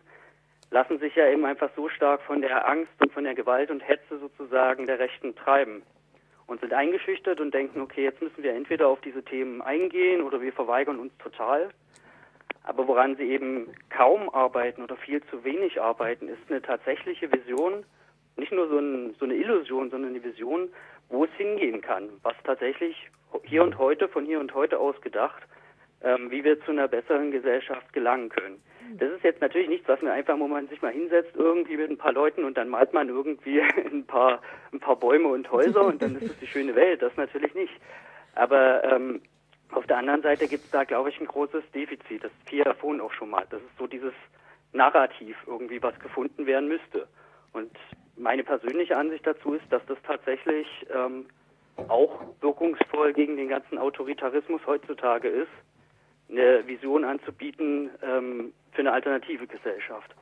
[0.69, 3.79] lassen sich ja eben einfach so stark von der Angst und von der Gewalt und
[3.79, 5.81] Hetze sozusagen der Rechten treiben
[6.49, 10.41] und sind eingeschüchtert und denken, okay, jetzt müssen wir entweder auf diese Themen eingehen oder
[10.41, 11.69] wir verweigern uns total.
[12.63, 17.85] Aber woran sie eben kaum arbeiten oder viel zu wenig arbeiten, ist eine tatsächliche Vision,
[18.35, 20.69] nicht nur so, ein, so eine Illusion, sondern eine Vision,
[21.09, 22.95] wo es hingehen kann, was tatsächlich
[23.43, 25.43] hier und heute, von hier und heute aus gedacht,
[26.01, 28.61] ähm, wie wir zu einer besseren Gesellschaft gelangen können.
[28.97, 31.89] Das ist jetzt natürlich nichts, was man einfach, wo man sich mal hinsetzt, irgendwie mit
[31.89, 33.61] ein paar Leuten und dann malt man irgendwie
[33.91, 37.01] ein paar, ein paar Bäume und Häuser und dann ist es die schöne Welt.
[37.01, 37.73] Das natürlich nicht.
[38.35, 39.21] Aber ähm,
[39.71, 42.23] auf der anderen Seite gibt es da, glaube ich, ein großes Defizit.
[42.23, 43.45] Das fiel ja vorhin auch schon mal.
[43.49, 44.13] Das ist so dieses
[44.73, 47.07] Narrativ irgendwie, was gefunden werden müsste.
[47.53, 47.71] Und
[48.17, 51.25] meine persönliche Ansicht dazu ist, dass das tatsächlich ähm,
[51.87, 55.51] auch wirkungsvoll gegen den ganzen Autoritarismus heutzutage ist,
[56.29, 60.15] eine Vision anzubieten ähm, für eine alternative Gesellschaft.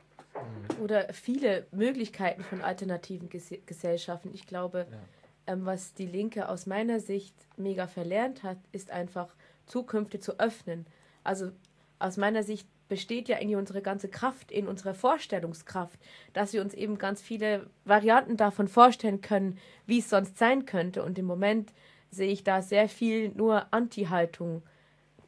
[0.82, 4.30] Oder viele Möglichkeiten von alternativen Ges Gesellschaften.
[4.32, 5.52] Ich glaube, ja.
[5.52, 9.34] ähm, was die Linke aus meiner Sicht mega verlernt hat, ist einfach
[9.66, 10.86] Zukünfte zu öffnen.
[11.24, 11.50] Also
[11.98, 15.98] aus meiner Sicht besteht ja irgendwie unsere ganze Kraft in unserer Vorstellungskraft,
[16.32, 21.02] dass wir uns eben ganz viele Varianten davon vorstellen können, wie es sonst sein könnte.
[21.02, 21.72] Und im Moment
[22.10, 24.62] sehe ich da sehr viel nur Anti-Haltung.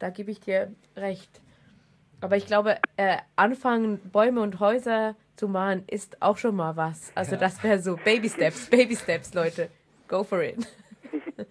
[0.01, 1.29] Da gebe ich dir recht.
[2.21, 7.11] Aber ich glaube, äh, anfangen, Bäume und Häuser zu malen, ist auch schon mal was.
[7.13, 7.37] Also ja.
[7.37, 9.69] das wäre so Baby Steps, Baby Steps, Leute.
[10.07, 10.57] Go for it.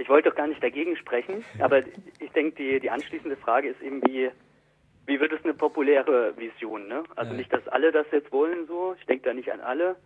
[0.00, 1.80] Ich wollte doch gar nicht dagegen sprechen, aber
[2.20, 4.30] ich denke, die, die anschließende Frage ist eben, wie,
[5.06, 6.86] wie wird es eine populäre Vision?
[6.86, 7.02] Ne?
[7.16, 7.36] Also ja.
[7.36, 9.96] nicht, dass alle das jetzt wollen so, ich denke da nicht an alle,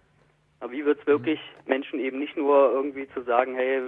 [0.60, 1.68] aber wie wird es wirklich mhm.
[1.68, 3.82] Menschen eben nicht nur irgendwie zu sagen, hey,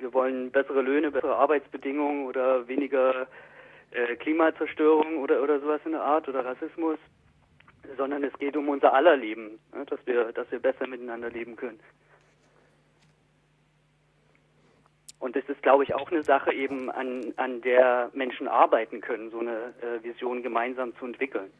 [0.00, 3.26] wir wollen bessere Löhne, bessere Arbeitsbedingungen oder weniger
[3.90, 6.98] äh, Klimazerstörung oder, oder sowas in der Art oder Rassismus,
[7.96, 11.56] sondern es geht um unser aller Leben, ne, dass, wir, dass wir besser miteinander leben
[11.56, 11.80] können.
[15.20, 19.30] Und das ist, glaube ich, auch eine Sache eben, an, an der Menschen arbeiten können,
[19.30, 21.50] so eine äh, Vision gemeinsam zu entwickeln.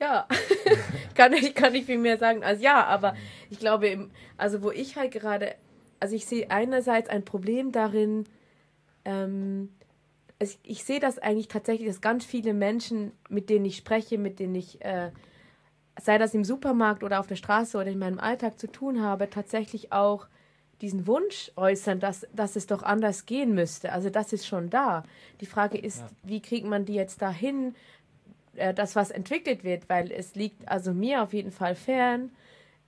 [0.00, 0.26] Ja,
[1.14, 3.14] kann, ich, kann ich viel mehr sagen als ja, aber
[3.50, 5.54] ich glaube, also wo ich halt gerade
[6.00, 8.24] also ich sehe einerseits ein Problem darin,
[9.04, 9.70] ähm,
[10.38, 14.38] es, ich sehe das eigentlich tatsächlich, dass ganz viele Menschen, mit denen ich spreche, mit
[14.38, 15.10] denen ich, äh,
[16.00, 19.30] sei das im Supermarkt oder auf der Straße oder in meinem Alltag zu tun habe,
[19.30, 20.26] tatsächlich auch
[20.82, 23.92] diesen Wunsch äußern, dass, dass es doch anders gehen müsste.
[23.92, 25.04] Also das ist schon da.
[25.40, 26.10] Die Frage ist, ja.
[26.22, 27.74] wie kriegt man die jetzt dahin,
[28.56, 32.30] äh, dass was entwickelt wird, weil es liegt also mir auf jeden Fall fern,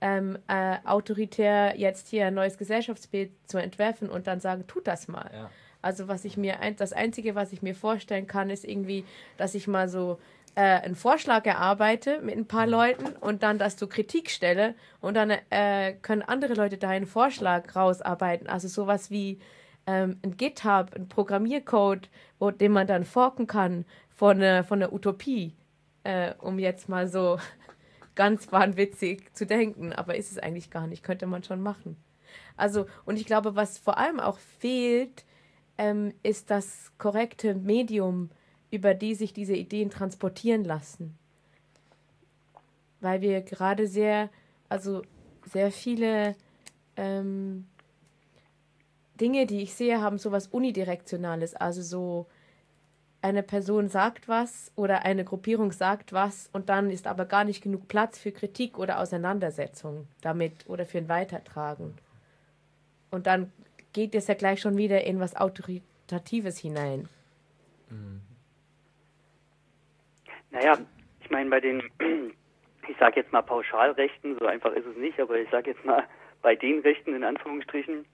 [0.01, 5.07] ähm, äh, autoritär jetzt hier ein neues Gesellschaftsbild zu entwerfen und dann sagen, tut das
[5.07, 5.29] mal.
[5.33, 5.49] Ja.
[5.81, 9.05] Also was ich mir, ein, das Einzige, was ich mir vorstellen kann, ist irgendwie,
[9.37, 10.19] dass ich mal so
[10.55, 12.71] äh, einen Vorschlag erarbeite mit ein paar mhm.
[12.71, 17.05] Leuten und dann das zur Kritik stelle und dann äh, können andere Leute da einen
[17.05, 18.47] Vorschlag rausarbeiten.
[18.47, 19.39] Also sowas wie
[19.87, 22.09] ähm, ein GitHub, ein Programmiercode,
[22.39, 25.55] wo, den man dann forken kann von, äh, von der Utopie,
[26.03, 27.39] äh, um jetzt mal so
[28.15, 31.97] ganz wahnwitzig zu denken, aber ist es eigentlich gar nicht, könnte man schon machen.
[32.57, 35.25] Also, und ich glaube, was vor allem auch fehlt,
[35.77, 38.29] ähm, ist das korrekte Medium,
[38.69, 41.17] über die sich diese Ideen transportieren lassen.
[42.99, 44.29] Weil wir gerade sehr,
[44.67, 45.01] also
[45.45, 46.35] sehr viele
[46.97, 47.65] ähm,
[49.19, 52.27] Dinge, die ich sehe, haben sowas Unidirektionales, also so
[53.21, 57.61] eine Person sagt was oder eine Gruppierung sagt was und dann ist aber gar nicht
[57.61, 61.95] genug Platz für Kritik oder Auseinandersetzung damit oder für ein Weitertragen.
[63.11, 63.51] Und dann
[63.93, 67.09] geht es ja gleich schon wieder in was Autoritatives hinein.
[67.89, 68.21] Mhm.
[70.51, 70.77] Naja,
[71.21, 71.83] ich meine, bei den,
[72.87, 76.07] ich sage jetzt mal Pauschalrechten, so einfach ist es nicht, aber ich sage jetzt mal,
[76.41, 78.05] bei den Rechten in Anführungsstrichen,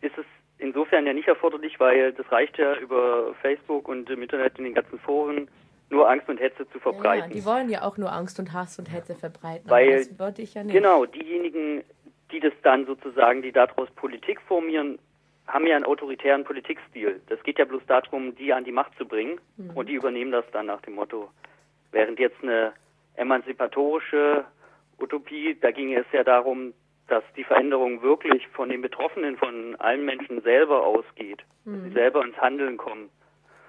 [0.00, 0.26] ist es
[0.58, 4.74] insofern ja nicht erforderlich, weil das reicht ja über Facebook und im Internet in den
[4.74, 5.48] ganzen Foren
[5.90, 7.30] nur Angst und Hetze zu verbreiten.
[7.30, 9.68] Ja, die wollen ja auch nur Angst und Hass und Hetze verbreiten.
[9.70, 10.74] Weil, das wollte ich ja nicht.
[10.74, 11.84] Genau, diejenigen,
[12.30, 14.98] die das dann sozusagen, die daraus Politik formieren,
[15.46, 17.20] haben ja einen autoritären Politikstil.
[17.28, 19.70] Das geht ja bloß darum, die an die Macht zu bringen mhm.
[19.70, 21.28] und die übernehmen das dann nach dem Motto.
[21.92, 22.72] Während jetzt eine
[23.16, 24.44] emanzipatorische
[24.98, 26.72] Utopie, da ging es ja darum,
[27.08, 31.74] dass die Veränderung wirklich von den Betroffenen, von allen Menschen selber ausgeht, mhm.
[31.74, 33.10] dass sie selber ins Handeln kommen.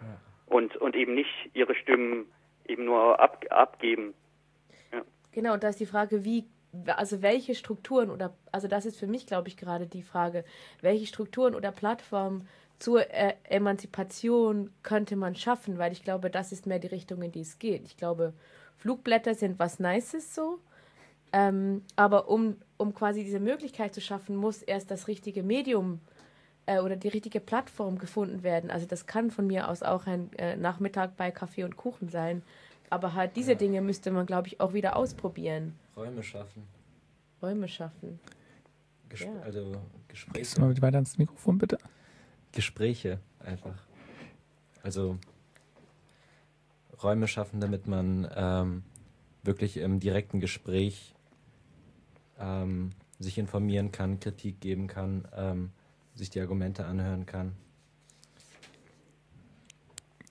[0.01, 0.17] Ja.
[0.47, 2.25] und, und eben nicht ihre Stimmen
[2.67, 4.13] eben nur ab, abgeben.
[4.91, 5.01] Ja.
[5.31, 6.45] Genau, und da ist die Frage, wie,
[6.87, 10.43] also welche Strukturen oder, also das ist für mich, glaube ich, gerade die Frage,
[10.81, 12.47] welche Strukturen oder Plattformen
[12.79, 17.31] zur äh, Emanzipation könnte man schaffen, weil ich glaube, das ist mehr die Richtung, in
[17.31, 17.85] die es geht.
[17.85, 18.33] Ich glaube,
[18.77, 20.59] Flugblätter sind was Nices so,
[21.31, 25.99] ähm, aber um, um quasi diese Möglichkeit zu schaffen, muss erst das richtige Medium
[26.65, 28.71] äh, oder die richtige Plattform gefunden werden.
[28.71, 32.43] Also das kann von mir aus auch ein äh, Nachmittag bei Kaffee und Kuchen sein.
[32.89, 33.57] Aber halt diese ja.
[33.57, 35.75] Dinge müsste man, glaube ich, auch wieder ausprobieren.
[35.95, 36.63] Räume schaffen.
[37.41, 38.19] Räume schaffen.
[39.09, 39.41] Gesp ja.
[39.41, 40.39] Also Gespräche.
[40.39, 41.77] Gehst du mal weiter ans Mikrofon, bitte?
[42.51, 43.75] Gespräche einfach.
[44.83, 45.17] Also
[47.01, 48.83] Räume schaffen, damit man ähm,
[49.43, 51.14] wirklich im direkten Gespräch
[52.39, 55.71] ähm, sich informieren kann, Kritik geben kann, ähm,
[56.15, 57.53] sich die Argumente anhören kann.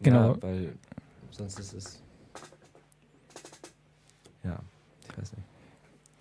[0.01, 0.35] Genau.
[0.35, 0.75] Ja, weil
[1.31, 2.03] sonst ist es.
[4.43, 4.59] Ja,
[5.09, 5.47] ich weiß nicht.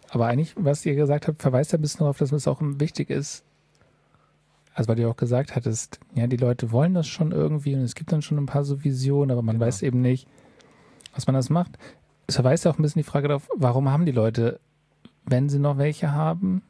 [0.09, 3.09] Aber eigentlich, was ihr gesagt habt, verweist ja ein bisschen darauf, dass es auch wichtig
[3.09, 3.43] ist,
[4.75, 7.95] also weil du auch gesagt hattest, ja, die Leute wollen das schon irgendwie und es
[7.95, 9.65] gibt dann schon ein paar so Visionen, aber man genau.
[9.65, 10.27] weiß eben nicht,
[11.13, 11.77] was man das macht.
[12.27, 14.59] Es verweist ja auch ein bisschen die Frage darauf, warum haben die Leute,
[15.25, 16.61] wenn sie noch welche haben,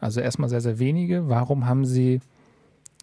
[0.00, 2.20] also erstmal sehr, sehr wenige, warum haben sie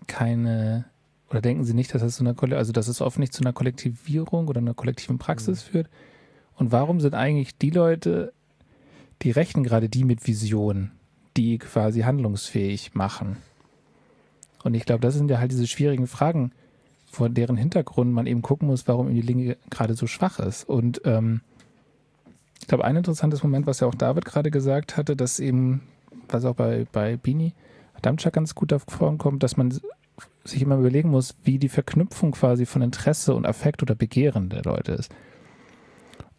[0.07, 0.85] keine,
[1.29, 3.53] oder denken sie nicht, dass das, so eine, also dass es oft nicht zu einer
[3.53, 5.71] Kollektivierung oder einer kollektiven Praxis mhm.
[5.71, 5.89] führt?
[6.55, 8.33] Und warum sind eigentlich die Leute,
[9.21, 10.91] die Rechten gerade die mit Vision,
[11.35, 13.37] die quasi handlungsfähig machen?
[14.63, 16.51] Und ich glaube, das sind ja halt diese schwierigen Fragen,
[17.05, 20.67] vor deren Hintergrund man eben gucken muss, warum die Linke gerade so schwach ist.
[20.67, 21.41] Und ähm,
[22.59, 25.81] ich glaube, ein interessantes Moment, was ja auch David gerade gesagt hatte, dass eben,
[26.29, 27.53] was auch bei, bei Bini
[27.95, 29.77] Adamczak ganz gut davon kommt, dass man
[30.43, 34.63] sich immer überlegen muss, wie die Verknüpfung quasi von Interesse und Affekt oder Begehren der
[34.63, 35.11] Leute ist.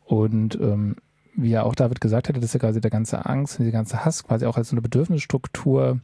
[0.04, 0.96] Und ähm,
[1.34, 4.04] wie ja auch David gesagt hatte, dass ja quasi der ganze Angst und diese ganze
[4.04, 6.00] Hass quasi auch als so eine Bedürfnisstruktur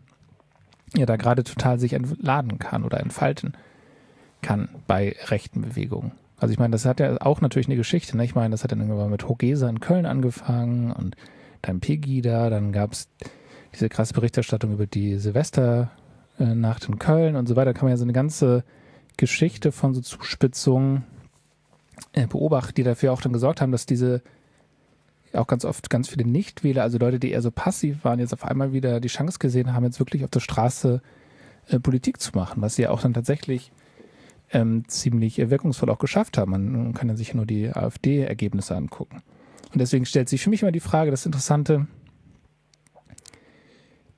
[0.94, 3.54] ja da gerade total sich entladen kann oder entfalten
[4.42, 6.12] kann bei rechten Bewegungen.
[6.42, 8.16] Also ich meine, das hat ja auch natürlich eine Geschichte.
[8.16, 8.24] Ne?
[8.24, 11.14] Ich meine, das hat dann irgendwann mit Hogesa in Köln angefangen und
[11.62, 13.08] dann Pegida, dann gab es
[13.72, 17.72] diese krasse Berichterstattung über die Silvesternacht in Köln und so weiter.
[17.72, 18.64] Da kann man ja so eine ganze
[19.16, 21.04] Geschichte von so Zuspitzungen
[22.12, 24.20] äh, beobachten, die dafür auch dann gesorgt haben, dass diese
[25.32, 28.44] auch ganz oft ganz viele Nichtwähler, also Leute, die eher so passiv waren, jetzt auf
[28.44, 31.00] einmal wieder die Chance gesehen haben, jetzt wirklich auf der Straße
[31.68, 33.70] äh, Politik zu machen, was sie ja auch dann tatsächlich
[34.52, 36.50] ähm, ziemlich wirkungsvoll auch geschafft haben.
[36.52, 39.22] Man kann ja sich nur die AfD-Ergebnisse angucken.
[39.72, 41.86] Und deswegen stellt sich für mich immer die Frage, das Interessante,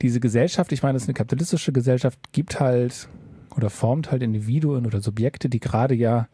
[0.01, 3.07] diese Gesellschaft, ich meine, es ist eine kapitalistische Gesellschaft, gibt halt
[3.55, 6.27] oder formt halt Individuen oder Subjekte, die gerade ja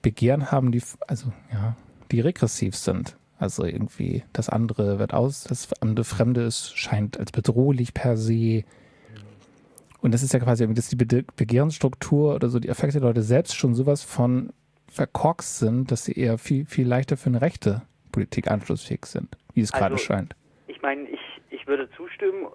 [0.00, 1.76] Begehren haben, die, also ja,
[2.10, 3.16] die regressiv sind.
[3.38, 8.64] Also irgendwie das andere wird aus, das andere Fremde ist, scheint als bedrohlich per se.
[10.00, 13.56] Und das ist ja quasi, dass die Begehrensstruktur oder so die Effekte der Leute selbst
[13.56, 14.52] schon sowas von
[14.88, 17.82] verkorkst sind, dass sie eher viel, viel leichter für eine rechte
[18.12, 20.36] Politik anschlussfähig sind, wie es also, gerade scheint.
[20.68, 21.20] Ich meine, ich,
[21.50, 22.46] ich würde zustimmen,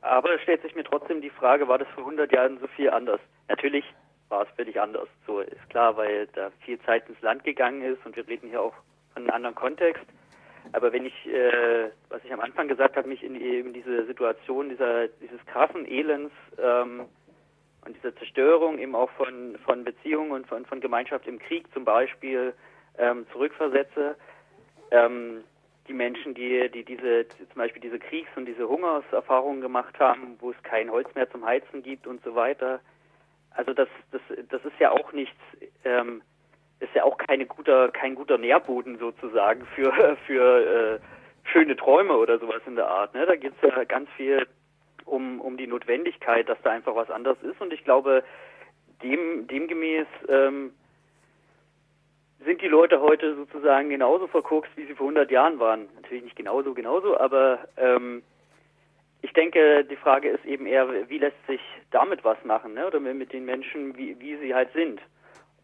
[0.00, 2.90] aber es stellt sich mir trotzdem die Frage, war das vor 100 Jahren so viel
[2.90, 3.20] anders?
[3.48, 3.84] Natürlich
[4.28, 8.04] war es völlig anders, so ist klar, weil da viel Zeit ins Land gegangen ist
[8.06, 8.74] und wir reden hier auch
[9.12, 10.04] von einem anderen Kontext.
[10.70, 14.68] Aber wenn ich, äh, was ich am Anfang gesagt habe, mich in eben diese Situation
[14.68, 17.06] dieser, dieses krassen Elends ähm,
[17.84, 21.84] und dieser Zerstörung eben auch von, von Beziehungen und von, von Gemeinschaft im Krieg zum
[21.84, 22.54] Beispiel
[22.98, 24.16] ähm, zurückversetze,
[24.90, 25.44] ähm,
[25.88, 30.50] die Menschen, die, die diese, zum Beispiel diese Kriegs- und diese Hungerserfahrungen gemacht haben, wo
[30.50, 32.80] es kein Holz mehr zum Heizen gibt und so weiter.
[33.50, 35.36] Also das, das, das ist ja auch nichts,
[35.84, 36.22] ähm,
[36.82, 39.92] ist ja auch keine guter, kein guter Nährboden sozusagen für,
[40.26, 43.14] für äh, schöne Träume oder sowas in der Art.
[43.14, 43.24] Ne?
[43.24, 44.46] Da geht es ja ganz viel
[45.04, 47.60] um, um die Notwendigkeit, dass da einfach was anderes ist.
[47.60, 48.24] Und ich glaube,
[49.02, 50.72] dem, demgemäß ähm,
[52.44, 55.88] sind die Leute heute sozusagen genauso verkorkst, wie sie vor 100 Jahren waren.
[55.96, 58.22] Natürlich nicht genauso, genauso, aber ähm,
[59.22, 61.60] ich denke, die Frage ist eben eher, wie lässt sich
[61.92, 62.86] damit was machen, ne?
[62.86, 65.00] oder mit den Menschen, wie, wie sie halt sind.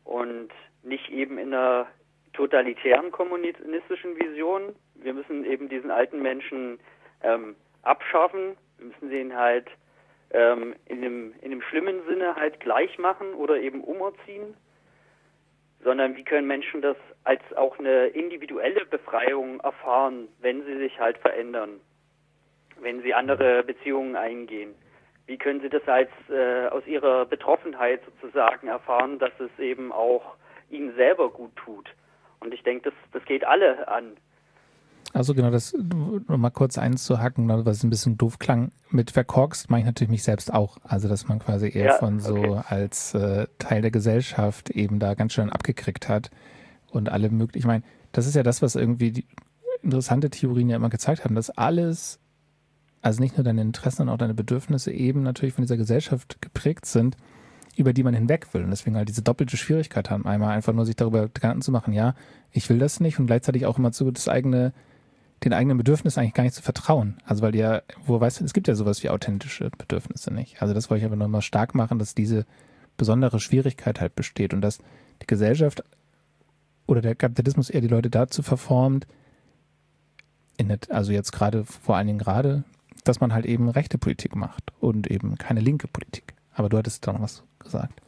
[0.05, 0.51] Und
[0.89, 1.86] nicht eben in einer
[2.32, 4.74] totalitären kommunistischen Vision.
[4.95, 6.78] Wir müssen eben diesen alten Menschen
[7.22, 8.57] ähm, abschaffen.
[8.78, 9.68] Wir müssen sie halt
[10.30, 14.55] ähm, in, dem, in dem schlimmen Sinne halt gleich machen oder eben umerziehen.
[15.82, 21.18] Sondern wie können Menschen das als auch eine individuelle Befreiung erfahren, wenn sie sich halt
[21.18, 21.80] verändern,
[22.80, 24.74] wenn sie andere Beziehungen eingehen?
[25.26, 30.36] Wie können sie das als äh, aus ihrer Betroffenheit sozusagen erfahren, dass es eben auch
[30.71, 31.89] ihnen selber gut tut.
[32.41, 34.16] Und ich denke, das, das geht alle an.
[35.14, 35.75] Also genau, das
[36.27, 38.73] mal kurz einzuhacken, ne, was ein bisschen doof klang.
[38.91, 40.77] Mit verkorkst meine ich natürlich mich selbst auch.
[40.85, 42.62] Also dass man quasi eher Ja, von so okay.
[42.69, 46.31] als äh, Teil der Gesellschaft eben da ganz schön abgekriegt hat
[46.91, 47.59] und alle möglichen.
[47.59, 49.27] Ich meine, das ist ja das, was irgendwie die
[49.83, 52.21] interessante Theorien ja immer gezeigt haben, dass alles,
[53.01, 56.85] also nicht nur deine Interessen, sondern auch deine Bedürfnisse eben natürlich von dieser Gesellschaft geprägt
[56.85, 57.16] sind,
[57.79, 58.64] über die man hinweg will.
[58.64, 60.26] Und deswegen halt diese doppelte Schwierigkeit haben.
[60.26, 62.14] Einmal einfach nur sich darüber Gedanken zu machen, ja,
[62.53, 64.72] ich will das nicht und gleichzeitig auch immer zu das eigene
[65.45, 67.18] den eigenen Bedürfnissen eigentlich gar nicht zu vertrauen.
[67.24, 70.61] Also weil ja, wo weißt du, es gibt ja sowas wie authentische Bedürfnisse nicht.
[70.61, 72.45] Also das wollte ich aber nochmal stark machen, dass diese
[72.97, 74.79] besondere Schwierigkeit halt besteht und dass
[75.22, 75.85] die Gesellschaft
[76.89, 79.07] oder der Kapitalismus eher die Leute dazu verformt,
[80.59, 82.64] der, also jetzt gerade, vor allen Dingen gerade,
[83.05, 86.35] dass man halt eben rechte Politik macht und eben keine linke Politik.
[86.59, 88.03] Aber du hattest da noch was gesagt.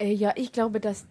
[0.00, 1.06] Äh, ja, ich glaube, dass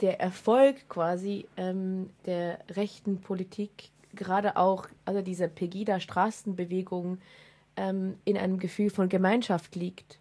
[0.00, 7.18] der Erfolg quasi ähm, der rechten Politik gerade auch, also dieser Pegida-Straßenbewegung,
[7.76, 10.18] ähm, in einem Gefühl von Gemeinschaft liegt.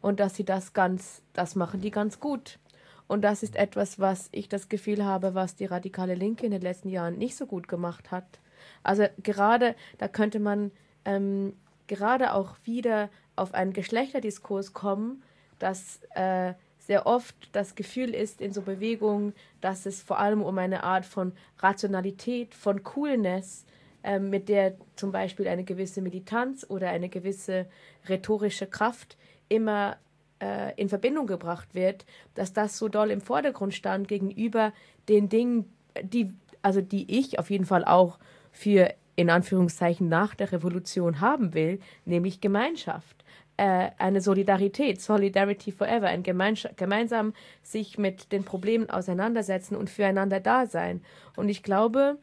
[0.00, 2.58] Und dass sie das ganz, das machen die ganz gut.
[3.06, 6.62] Und das ist etwas, was ich das Gefühl habe, was die radikale Linke in den
[6.62, 8.40] letzten Jahren nicht so gut gemacht hat.
[8.82, 10.70] Also gerade, da könnte man
[11.04, 11.52] ähm,
[11.86, 15.22] gerade auch wieder auf einen Geschlechterdiskurs kommen,
[15.58, 20.56] dass äh, sehr oft das Gefühl ist in so Bewegungen, dass es vor allem um
[20.58, 23.64] eine Art von Rationalität, von Coolness,
[24.04, 27.66] ähm, mit der zum Beispiel eine gewisse Militanz oder eine gewisse
[28.08, 29.16] rhetorische Kraft
[29.48, 29.96] immer
[30.40, 34.72] äh, in Verbindung gebracht wird, dass das so doll im Vordergrund stand gegenüber
[35.08, 35.72] den Dingen,
[36.02, 36.32] die,
[36.62, 38.18] also die ich auf jeden Fall auch
[38.52, 43.24] für in Anführungszeichen nach der Revolution haben will, nämlich Gemeinschaft
[43.56, 50.40] äh, eine Solidarität, Solidarity Forever, ein Gemeinscha gemeinsam sich mit den Problemen auseinandersetzen und füreinander
[50.40, 51.02] da sein.
[51.36, 52.18] Und ich glaube,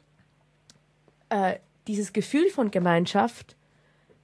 [1.30, 1.56] äh,
[1.88, 3.58] dieses Gefühl von Gemeinschaft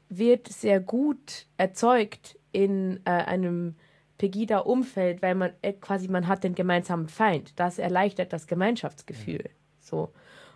[0.09, 3.76] wird sehr gut erzeugt in äh, einem
[4.20, 7.53] Pegida-Umfeld, weil man äh, quasi man hat den gemeinsamen Feind.
[7.59, 9.49] Das erleichtert das Gemeinschaftsgefühl.
[9.80, 10.11] So.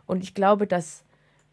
[0.06, 1.03] Und ich glaube, dass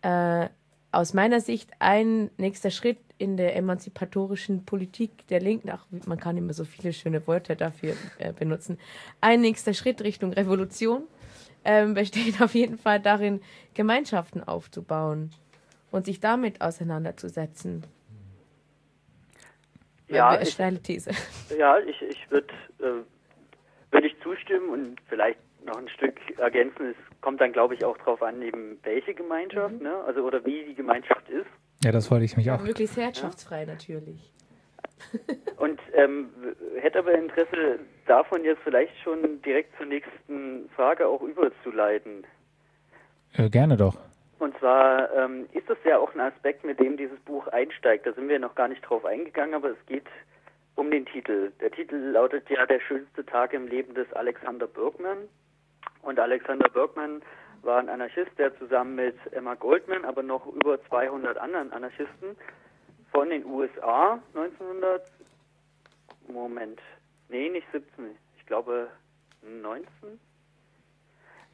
[0.03, 0.49] äh,
[0.93, 6.37] aus meiner Sicht ein nächster Schritt in der emanzipatorischen Politik der Linken, ach, man kann
[6.37, 8.79] immer so viele schöne Worte dafür äh, benutzen,
[9.21, 11.03] ein nächster Schritt Richtung Revolution
[11.65, 13.41] ähm, besteht auf jeden Fall darin,
[13.75, 15.31] Gemeinschaften aufzubauen
[15.91, 17.85] und sich damit auseinanderzusetzen.
[20.09, 21.11] Ja, ich, steile These.
[21.57, 23.05] ja, ich, ich würde äh,
[23.93, 26.91] würd ich zustimmen und vielleicht noch ein Stück ergänzen.
[26.91, 29.95] Es kommt dann, glaube ich, auch darauf an, eben welche Gemeinschaft, ne?
[30.07, 31.47] also oder wie die Gemeinschaft ist.
[31.83, 32.61] Ja, das wollte ich mich auch.
[32.61, 34.33] Möglichst herrschaftsfrei natürlich.
[35.57, 36.31] Und ähm,
[36.79, 42.25] hätte aber Interesse davon jetzt vielleicht schon direkt zur nächsten Frage auch überzuleiten.
[43.35, 43.97] Äh, gerne doch.
[44.39, 48.07] Und zwar ähm, ist das ja auch ein Aspekt, mit dem dieses Buch einsteigt.
[48.07, 50.07] Da sind wir noch gar nicht drauf eingegangen, aber es geht
[50.77, 51.53] um den Titel.
[51.61, 55.29] Der Titel lautet ja Der schönste Tag im Leben des Alexander Bergman.
[56.03, 57.23] Und Alexander Bergman
[57.63, 62.37] war ein Anarchist, der zusammen mit Emma Goldman, aber noch über 200 anderen Anarchisten
[63.13, 65.11] von den USA 1900,
[66.29, 66.81] Moment,
[67.29, 68.89] nee, nicht 17, ich glaube
[69.43, 69.87] 19,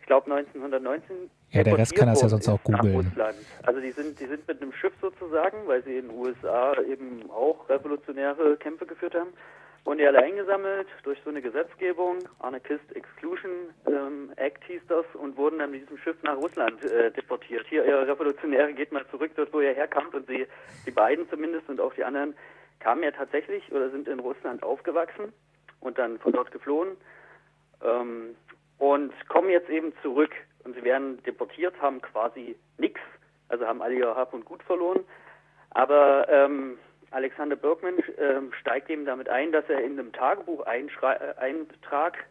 [0.00, 3.10] ich glaube 1919 Ja, der Rest kann das ja sonst auch googeln.
[3.64, 7.28] Also die sind, die sind mit einem Schiff sozusagen, weil sie in den USA eben
[7.30, 9.32] auch revolutionäre Kämpfe geführt haben,
[9.86, 15.36] wurden die alle eingesammelt durch so eine Gesetzgebung, Anarchist Exclusion ähm, Act hieß das, und
[15.36, 17.64] wurden dann mit diesem Schiff nach Russland äh, deportiert.
[17.68, 20.46] Hier, ihr Revolutionäre, geht mal zurück dort, wo ihr herkamt, und sie,
[20.84, 22.34] die beiden zumindest und auch die anderen,
[22.80, 25.32] kamen ja tatsächlich oder sind in Russland aufgewachsen
[25.80, 26.96] und dann von dort geflohen
[27.82, 28.34] ähm,
[28.78, 30.32] und kommen jetzt eben zurück
[30.64, 33.00] und sie werden deportiert, haben quasi nichts,
[33.48, 35.04] also haben alle ihr Hab und Gut verloren.
[35.70, 36.76] Aber ähm,
[37.10, 42.24] Alexander Bergman ähm, steigt eben damit ein, dass er in einem Tagebuch einschrei- äh, Eintrag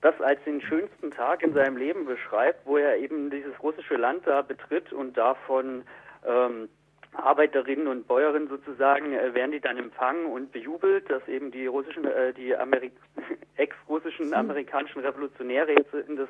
[0.00, 4.26] das als den schönsten Tag in seinem Leben beschreibt, wo er eben dieses russische Land
[4.26, 5.84] da betritt und davon
[6.26, 6.68] ähm,
[7.12, 12.04] Arbeiterinnen und Bäuerinnen sozusagen äh, werden die dann empfangen und bejubelt, dass eben die russischen,
[12.06, 12.90] äh, die Ameri
[13.56, 16.28] ex-russischen amerikanischen Revolutionäre jetzt in das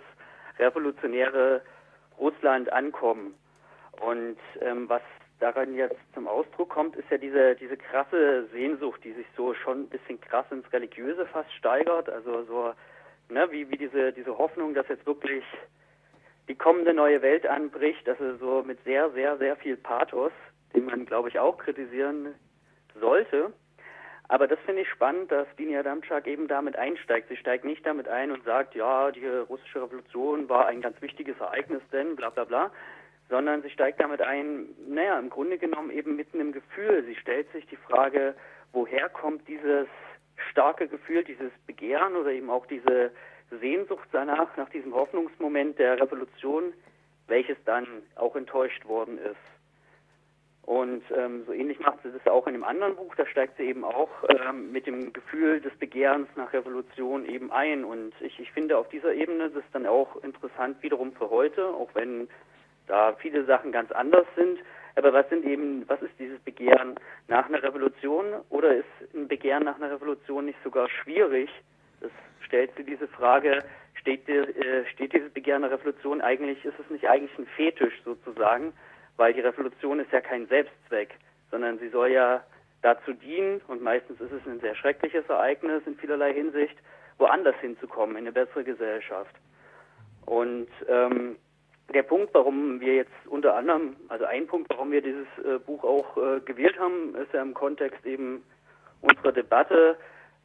[0.58, 1.62] revolutionäre
[2.18, 3.34] Russland ankommen.
[4.00, 5.02] Und ähm, was
[5.42, 9.82] daran jetzt zum Ausdruck kommt, ist ja diese, diese krasse Sehnsucht, die sich so schon
[9.82, 12.08] ein bisschen krass ins Religiöse fast steigert.
[12.08, 12.72] Also so,
[13.28, 15.44] ne, wie, wie diese, diese Hoffnung, dass jetzt wirklich
[16.48, 20.32] die kommende neue Welt anbricht, also so mit sehr, sehr, sehr viel Pathos,
[20.74, 22.34] den man, glaube ich, auch kritisieren
[23.00, 23.52] sollte.
[24.28, 27.28] Aber das finde ich spannend, dass Dini Damczak eben damit einsteigt.
[27.28, 31.38] Sie steigt nicht damit ein und sagt, ja, die russische Revolution war ein ganz wichtiges
[31.38, 32.70] Ereignis, denn bla bla bla,
[33.32, 37.02] sondern sie steigt damit ein, naja, im Grunde genommen eben mitten im Gefühl.
[37.06, 38.34] Sie stellt sich die Frage,
[38.74, 39.86] woher kommt dieses
[40.50, 43.10] starke Gefühl, dieses Begehren oder eben auch diese
[43.50, 46.74] Sehnsucht danach, nach diesem Hoffnungsmoment der Revolution,
[47.26, 49.36] welches dann auch enttäuscht worden ist.
[50.66, 53.14] Und ähm, so ähnlich macht sie das auch in einem anderen Buch.
[53.16, 57.82] Da steigt sie eben auch ähm, mit dem Gefühl des Begehrens nach Revolution eben ein.
[57.82, 61.88] Und ich, ich finde auf dieser Ebene das dann auch interessant wiederum für heute, auch
[61.94, 62.28] wenn
[62.86, 64.58] da viele Sachen ganz anders sind.
[64.94, 66.96] Aber was sind eben, was ist dieses Begehren
[67.28, 71.48] nach einer Revolution oder ist ein Begehren nach einer Revolution nicht sogar schwierig?
[72.00, 72.10] Das
[72.40, 73.64] stellt sie diese Frage,
[73.94, 78.74] steht, äh, steht dieses Begehren nach Revolution eigentlich, ist es nicht eigentlich ein Fetisch sozusagen?
[79.16, 81.14] Weil die Revolution ist ja kein Selbstzweck,
[81.50, 82.44] sondern sie soll ja
[82.82, 86.76] dazu dienen, und meistens ist es ein sehr schreckliches Ereignis in vielerlei Hinsicht,
[87.18, 89.34] woanders hinzukommen, in eine bessere Gesellschaft.
[90.26, 91.36] Und ähm,
[91.92, 95.84] der Punkt, warum wir jetzt unter anderem, also ein Punkt, warum wir dieses äh, Buch
[95.84, 98.42] auch äh, gewählt haben, ist ja im Kontext eben
[99.00, 99.96] unserer Debatte.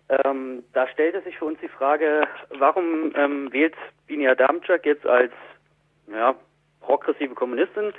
[0.09, 2.27] Ähm, da stellte sich für uns die Frage,
[2.57, 3.75] warum ähm, wählt
[4.07, 5.33] Binia Damczak jetzt als
[6.07, 6.35] ja,
[6.81, 7.93] progressive Kommunistin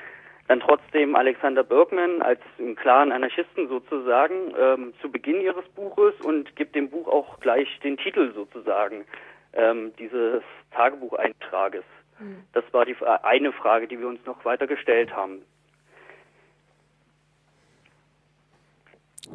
[0.49, 6.57] dann trotzdem Alexander Bergman als einen klaren Anarchisten sozusagen ähm, zu Beginn ihres Buches und
[6.57, 9.05] gibt dem Buch auch gleich den Titel sozusagen
[9.53, 10.43] ähm, dieses
[10.73, 11.85] Tagebucheintrages.
[12.21, 12.45] Mhm.
[12.53, 15.43] Das war die eine Frage, die wir uns noch weiter gestellt haben.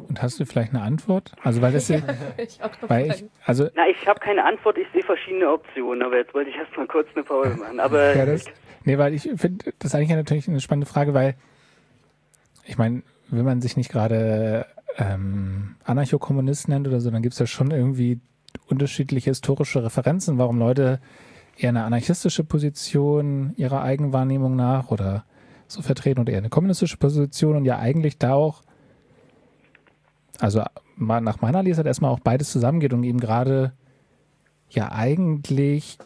[0.08, 1.32] Und hast du vielleicht eine Antwort?
[1.42, 2.00] Also weil das ja,
[2.36, 6.34] ich weil ich, also Na, ich habe keine Antwort, ich sehe verschiedene Optionen, aber jetzt
[6.34, 7.80] wollte ich erstmal kurz eine Pause machen.
[7.80, 8.44] Aber ja, das,
[8.84, 11.36] nee, weil ich finde, das ist eigentlich natürlich eine spannende Frage, weil
[12.64, 14.66] ich meine, wenn man sich nicht gerade
[14.96, 18.20] ähm, Anarchokommunist nennt oder so, dann gibt es ja schon irgendwie
[18.68, 21.00] unterschiedliche historische Referenzen, warum Leute
[21.56, 25.24] eher eine anarchistische Position ihrer Eigenwahrnehmung nach oder
[25.66, 28.62] so vertreten und eher eine kommunistische Position und ja eigentlich da auch,
[30.40, 30.62] also
[30.98, 33.72] nach meiner Lesart erstmal auch beides zusammengeht und eben gerade
[34.70, 35.98] ja eigentlich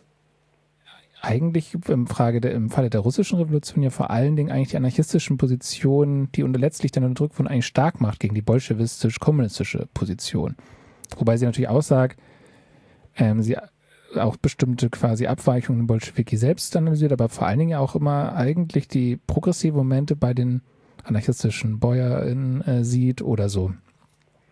[1.21, 4.77] eigentlich im, Frage der, im Falle der russischen Revolution ja vor allen Dingen eigentlich die
[4.77, 9.89] anarchistischen Positionen, die unter letztlich dann unter Druck von eigentlich stark macht gegen die bolschewistisch-kommunistische
[9.95, 10.55] Position.
[11.17, 12.21] Wobei sie natürlich auch sagt,
[13.17, 13.57] ähm, sie
[14.17, 18.89] auch bestimmte quasi Abweichungen in Bolschewiki selbst analysiert, aber vor allen Dingen auch immer eigentlich
[18.89, 20.63] die progressive Momente bei den
[21.05, 23.73] anarchistischen BäuerInnen äh, sieht oder so.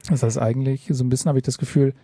[0.09, 1.95] Das heißt eigentlich, so ein bisschen habe ich das Gefühl,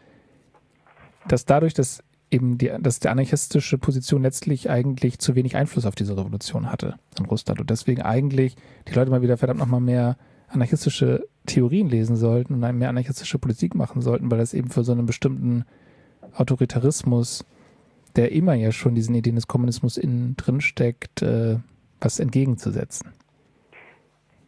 [1.29, 5.95] dass dadurch, dass eben die, dass die anarchistische Position letztlich eigentlich zu wenig Einfluss auf
[5.95, 8.57] diese Revolution hatte in Russland und deswegen eigentlich
[8.89, 10.17] die Leute mal wieder verdammt nochmal mehr
[10.49, 14.93] anarchistische Theorien lesen sollten und mehr anarchistische Politik machen sollten, weil das eben für so
[14.93, 15.65] einen bestimmten
[16.37, 17.45] Autoritarismus,
[18.17, 21.57] der immer ja schon diesen Ideen des Kommunismus innen drin steckt, äh,
[22.01, 23.13] was entgegenzusetzen?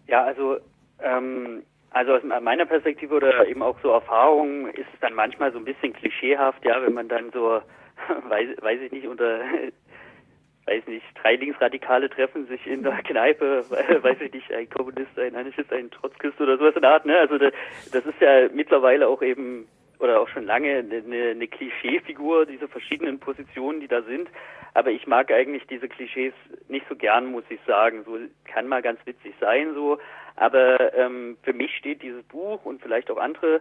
[0.07, 0.59] Ja, also
[1.01, 1.62] ähm,
[1.95, 5.64] also aus meiner Perspektive oder eben auch so Erfahrung ist es dann manchmal so ein
[5.64, 7.61] bisschen klischeehaft, ja, wenn man dann so,
[8.28, 9.39] weiß, weiß ich nicht, unter,
[10.66, 15.37] weiß nicht, drei Linksradikale treffen sich in der Kneipe, weiß ich nicht, ein Kommunist, ein
[15.37, 19.22] Anarchist, ein Trotzkist oder sowas in der Art, ne, also das ist ja mittlerweile auch
[19.22, 19.68] eben
[19.99, 24.29] oder auch schon lange eine, eine Klischeefigur, diese verschiedenen Positionen, die da sind.
[24.75, 26.35] Aber ich mag eigentlich diese Klischees
[26.69, 28.03] nicht so gern, muss ich sagen.
[28.05, 29.99] So kann mal ganz witzig sein, so.
[30.37, 33.61] Aber ähm, für mich steht dieses Buch und vielleicht auch andere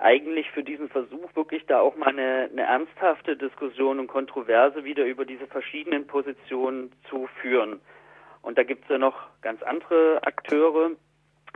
[0.00, 5.04] eigentlich für diesen Versuch, wirklich da auch mal eine, eine ernsthafte Diskussion und Kontroverse wieder
[5.04, 7.80] über diese verschiedenen Positionen zu führen.
[8.42, 10.92] Und da gibt es ja noch ganz andere Akteure.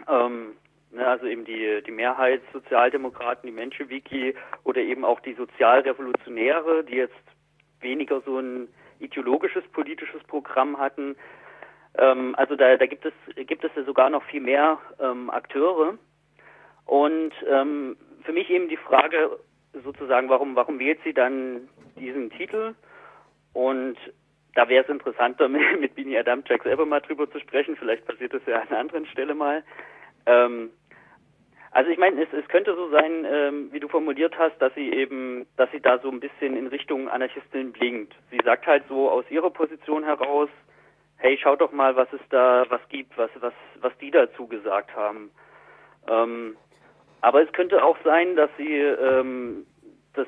[0.09, 0.57] Ähm,
[0.97, 4.35] also eben die, die Mehrheitssozialdemokraten, die Menschewiki
[4.65, 7.15] oder eben auch die Sozialrevolutionäre, die jetzt
[7.81, 11.17] weniger so ein ideologisches politisches Programm hatten.
[11.97, 13.13] Ähm, also da, da gibt es
[13.47, 15.99] gibt es ja sogar noch viel mehr ähm, Akteure.
[16.87, 19.39] Und ähm, für mich eben die Frage
[19.85, 22.75] sozusagen, warum warum wählt sie dann diesen Titel?
[23.53, 23.97] Und
[24.55, 27.77] da wäre es interessanter, mit, Bini Adamczak selber mal drüber zu sprechen.
[27.77, 29.63] Vielleicht passiert das ja an einer anderen Stelle mal.
[30.27, 30.71] Ähm,
[31.71, 34.91] also ich meine, es, es könnte so sein, ähm, wie du formuliert hast, dass sie
[34.93, 38.15] eben, dass sie da so ein bisschen in Richtung Anarchistin blinkt.
[38.31, 40.49] Sie sagt halt so aus ihrer Position heraus,
[41.19, 44.95] hey, schaut doch mal, was es da, was gibt, was, was, was die dazu gesagt
[44.97, 45.31] haben.
[46.09, 46.57] Ähm,
[47.21, 49.67] aber es könnte auch sein, dass sie ähm,
[50.15, 50.27] das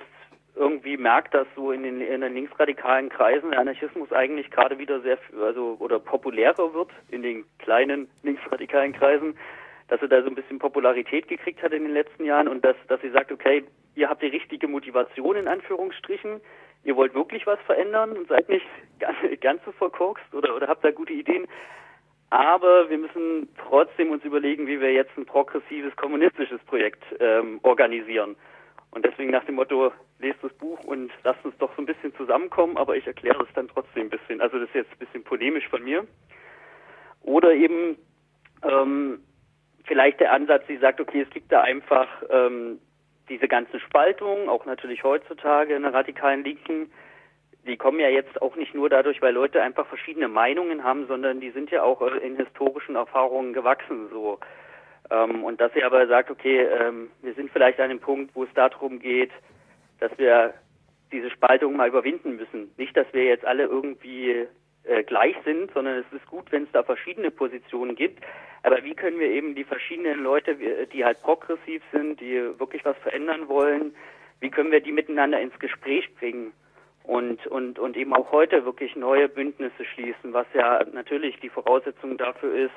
[0.57, 5.01] irgendwie merkt, dass so in den, in den linksradikalen Kreisen der Anarchismus eigentlich gerade wieder
[5.01, 9.37] sehr, also oder populärer wird in den kleinen linksradikalen Kreisen
[9.91, 12.77] dass er da so ein bisschen Popularität gekriegt hat in den letzten Jahren und dass,
[12.87, 13.65] dass sie sagt, okay,
[13.97, 16.41] ihr habt die richtige Motivation in Anführungsstrichen,
[16.85, 18.67] ihr wollt wirklich was verändern und seid nicht
[19.01, 21.47] ganz, ganz so verkorkst oder, oder habt da gute Ideen.
[22.31, 28.37] Aber wir müssen trotzdem uns überlegen, wie wir jetzt ein progressives kommunistisches Projekt ähm, organisieren.
[28.93, 32.15] Und deswegen nach dem Motto, lest das Buch und lasst uns doch so ein bisschen
[32.15, 34.41] zusammenkommen, aber ich erkläre es dann trotzdem ein bisschen.
[34.41, 36.07] Also das ist jetzt ein bisschen polemisch von mir.
[37.23, 37.97] Oder eben
[38.63, 39.21] ähm,
[39.91, 42.79] vielleicht der Ansatz, die sagt, okay, es gibt da einfach ähm,
[43.29, 46.93] diese ganzen Spaltungen, auch natürlich heutzutage in der radikalen Linken,
[47.67, 51.41] die kommen ja jetzt auch nicht nur dadurch, weil Leute einfach verschiedene Meinungen haben, sondern
[51.41, 54.39] die sind ja auch äh, in historischen Erfahrungen gewachsen so.
[55.11, 58.45] Ähm, und dass sie aber sagt, okay, ähm, wir sind vielleicht an dem Punkt, wo
[58.45, 59.33] es darum geht,
[59.99, 60.55] dass wir
[61.11, 62.71] diese Spaltung mal überwinden müssen.
[62.77, 64.47] Nicht, dass wir jetzt alle irgendwie
[64.85, 68.25] äh, gleich sind, sondern es ist gut, wenn es da verschiedene Positionen gibt.
[68.63, 70.57] Aber wie können wir eben die verschiedenen Leute,
[70.93, 73.95] die halt progressiv sind, die wirklich was verändern wollen,
[74.41, 76.53] wie können wir die miteinander ins Gespräch bringen?
[77.11, 82.17] und, und, und eben auch heute wirklich neue Bündnisse schließen, was ja natürlich die Voraussetzung
[82.19, 82.75] dafür ist,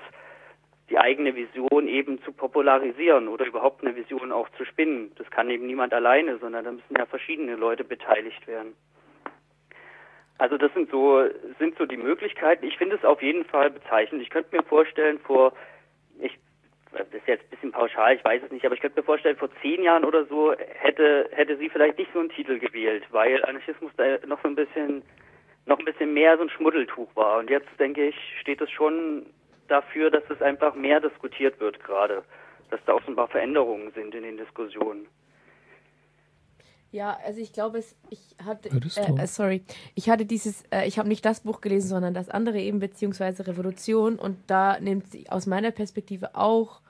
[0.89, 5.11] die eigene Vision eben zu popularisieren oder überhaupt eine Vision auch zu spinnen.
[5.17, 8.73] Das kann eben niemand alleine, sondern da müssen ja verschiedene Leute beteiligt werden.
[10.37, 11.23] Also das sind so,
[11.59, 12.65] sind so die Möglichkeiten.
[12.65, 14.21] Ich finde es auf jeden Fall bezeichnend.
[14.21, 15.53] Ich könnte mir vorstellen, vor,
[16.19, 16.37] ich
[16.93, 19.35] das ist jetzt ein bisschen pauschal, ich weiß es nicht, aber ich könnte mir vorstellen,
[19.35, 23.43] vor zehn Jahren oder so hätte, hätte sie vielleicht nicht so einen Titel gewählt, weil
[23.45, 25.01] Anarchismus da noch so ein bisschen,
[25.65, 27.39] noch ein bisschen mehr so ein Schmuddeltuch war.
[27.39, 29.25] Und jetzt, denke ich, steht es schon
[29.67, 32.23] dafür, dass es einfach mehr diskutiert wird gerade,
[32.69, 35.07] dass da paar Veränderungen sind in den Diskussionen.
[36.93, 39.63] Ja, also ich glaube, es, ich hatte, äh, äh, sorry,
[39.95, 43.47] ich hatte dieses, äh, ich habe nicht das Buch gelesen, sondern das andere eben, beziehungsweise
[43.47, 44.19] Revolution.
[44.19, 46.81] Und da nimmt sie aus meiner Perspektive auch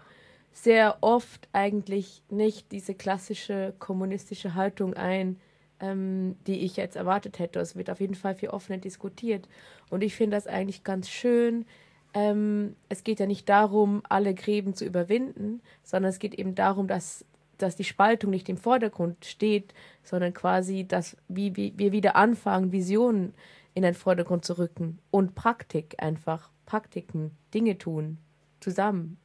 [0.51, 5.39] sehr oft eigentlich nicht diese klassische kommunistische Haltung ein,
[5.79, 7.61] ähm, die ich jetzt erwartet hätte.
[7.61, 9.47] Es wird auf jeden Fall viel offener diskutiert.
[9.89, 11.65] Und ich finde das eigentlich ganz schön.
[12.13, 16.89] Ähm, es geht ja nicht darum, alle Gräben zu überwinden, sondern es geht eben darum,
[16.89, 17.23] dass,
[17.57, 19.73] dass die Spaltung nicht im Vordergrund steht,
[20.03, 23.33] sondern quasi, dass wie, wie wir wieder anfangen, Visionen
[23.73, 28.17] in den Vordergrund zu rücken und Praktik einfach, Praktiken, Dinge tun,
[28.59, 29.17] zusammen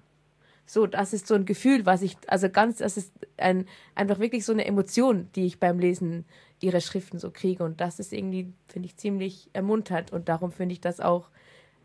[0.69, 4.45] so, das ist so ein Gefühl, was ich, also ganz, das ist ein, einfach wirklich
[4.45, 6.27] so eine Emotion, die ich beim Lesen
[6.61, 7.65] ihrer Schriften so kriege.
[7.65, 10.13] Und das ist irgendwie, finde ich, ziemlich ermunternd.
[10.13, 11.31] Und darum finde ich das auch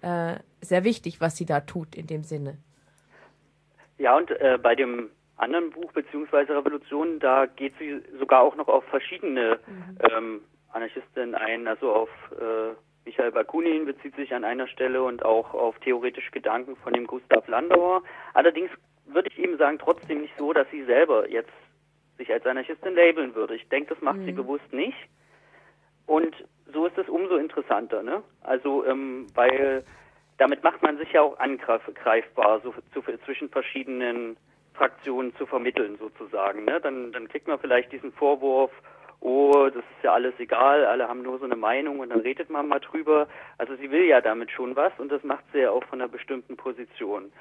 [0.01, 2.57] äh, sehr wichtig, was sie da tut in dem Sinne.
[3.99, 8.67] Ja, und äh, bei dem anderen Buch beziehungsweise Revolution, da geht sie sogar auch noch
[8.67, 9.97] auf verschiedene mhm.
[10.11, 10.41] ähm,
[10.71, 12.73] Anarchisten ein, also auf äh,
[13.05, 17.47] Michael Bakunin bezieht sich an einer Stelle und auch auf theoretische Gedanken von dem Gustav
[17.47, 18.01] Landauer.
[18.33, 18.71] Allerdings
[19.05, 21.51] würde ich eben sagen, trotzdem nicht so, dass sie selber jetzt
[22.17, 23.55] sich als Anarchistin labeln würde.
[23.55, 24.25] Ich denke, das macht mhm.
[24.25, 24.97] sie bewusst nicht.
[26.05, 26.33] Und
[26.71, 28.23] so ist es umso interessanter, ne?
[28.41, 29.83] Also, ähm, weil
[30.37, 34.37] damit macht man sich ja auch angreifbar, so zu, zwischen verschiedenen
[34.73, 36.65] Fraktionen zu vermitteln sozusagen.
[36.65, 36.79] Ne?
[36.81, 38.71] Dann, dann kriegt man vielleicht diesen Vorwurf,
[39.19, 42.49] oh, das ist ja alles egal, alle haben nur so eine Meinung und dann redet
[42.49, 43.27] man mal drüber.
[43.57, 46.09] Also sie will ja damit schon was und das macht sie ja auch von einer
[46.09, 47.31] bestimmten Position.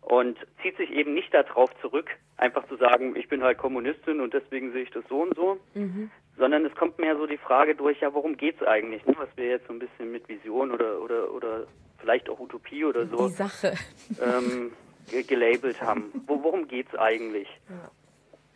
[0.00, 4.34] Und zieht sich eben nicht darauf zurück, einfach zu sagen, ich bin halt Kommunistin und
[4.34, 6.10] deswegen sehe ich das so und so, mhm.
[6.36, 9.14] sondern es kommt mehr so die Frage durch, ja, worum geht es eigentlich, ne?
[9.16, 11.66] was wir jetzt so ein bisschen mit Vision oder, oder, oder
[11.98, 13.74] vielleicht auch Utopie oder so die Sache.
[14.22, 14.72] Ähm,
[15.26, 16.10] gelabelt haben.
[16.26, 17.48] Wo, worum geht es eigentlich?
[17.68, 17.90] Ja.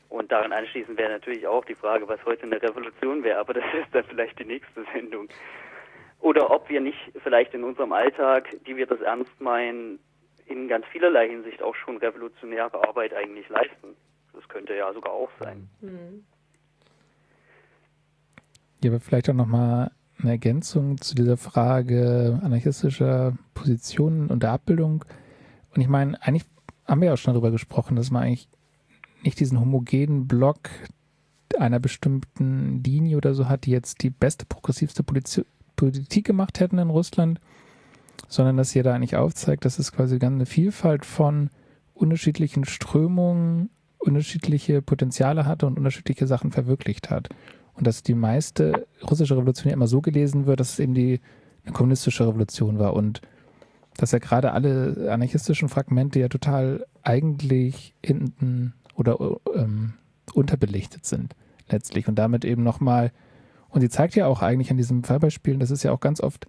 [0.08, 3.64] Und daran anschließend wäre natürlich auch die Frage, was heute eine Revolution wäre, aber das
[3.78, 5.28] ist dann vielleicht die nächste Sendung.
[6.20, 9.98] Oder ob wir nicht vielleicht in unserem Alltag, die wir das ernst meinen,
[10.46, 13.96] in ganz vielerlei Hinsicht auch schon revolutionäre Arbeit eigentlich leisten.
[14.32, 15.68] Das könnte ja sogar auch sein.
[15.80, 16.24] Mhm.
[18.82, 25.04] Ja, aber vielleicht auch nochmal eine Ergänzung zu dieser Frage anarchistischer Positionen und der Abbildung.
[25.78, 26.44] Und ich meine, eigentlich
[26.86, 28.48] haben wir ja auch schon darüber gesprochen, dass man eigentlich
[29.22, 30.70] nicht diesen homogenen Block
[31.56, 35.40] einer bestimmten Linie oder so hat, die jetzt die beste, progressivste Poliz
[35.76, 37.40] Politik gemacht hätten in Russland,
[38.26, 41.50] sondern dass hier da eigentlich aufzeigt, dass es quasi eine Vielfalt von
[41.94, 47.28] unterschiedlichen Strömungen, unterschiedliche Potenziale hatte und unterschiedliche Sachen verwirklicht hat.
[47.74, 51.20] Und dass die meiste russische Revolution ja immer so gelesen wird, dass es eben die
[51.62, 53.22] eine kommunistische Revolution war und
[53.98, 59.18] dass ja gerade alle anarchistischen Fragmente ja total eigentlich hinten oder
[59.54, 59.94] ähm,
[60.32, 61.34] unterbelichtet sind
[61.68, 63.12] letztlich und damit eben nochmal,
[63.68, 66.46] und sie zeigt ja auch eigentlich an diesem Fallbeispielen, das ist ja auch ganz oft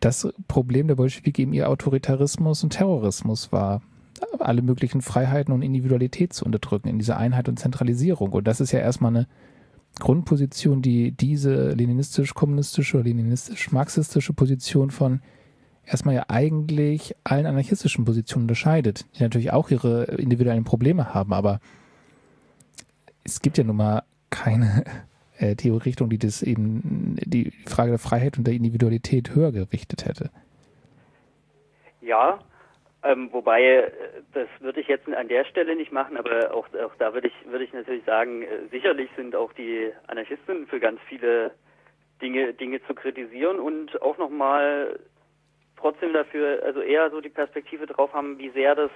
[0.00, 3.82] das Problem der Bolschewiki eben ihr Autoritarismus und Terrorismus war.
[4.38, 8.32] alle möglichen Freiheiten und Individualität zu unterdrücken, in dieser Einheit und Zentralisierung.
[8.32, 9.28] Und das ist ja erstmal eine
[9.98, 15.20] Grundposition, die diese leninistisch-kommunistische oder leninistisch-marxistische Position von
[15.90, 21.60] erstmal ja eigentlich allen anarchistischen Positionen unterscheidet, die natürlich auch ihre individuellen Probleme haben, aber
[23.24, 24.84] es gibt ja nun mal keine
[25.38, 30.30] äh, Theorierichtung, die das eben die Frage der Freiheit und der Individualität höher gerichtet hätte.
[32.00, 32.38] Ja,
[33.02, 33.90] ähm, wobei, äh,
[34.32, 37.50] das würde ich jetzt an der Stelle nicht machen, aber auch, auch da würde ich,
[37.50, 41.52] würde ich natürlich sagen, äh, sicherlich sind auch die Anarchisten für ganz viele
[42.20, 44.98] Dinge, Dinge zu kritisieren und auch nochmal
[45.80, 48.90] trotzdem dafür, also eher so die Perspektive drauf haben, wie sehr das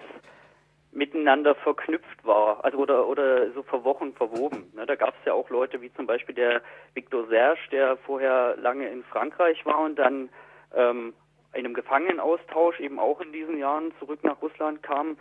[0.93, 4.70] miteinander verknüpft war, also oder oder so verwochen, verwoben.
[4.74, 6.62] Ne, da gab es ja auch Leute wie zum Beispiel der
[6.94, 10.28] Victor Serge, der vorher lange in Frankreich war und dann
[10.74, 11.12] ähm,
[11.52, 15.16] einem Gefangenenaustausch eben auch in diesen Jahren zurück nach Russland kam,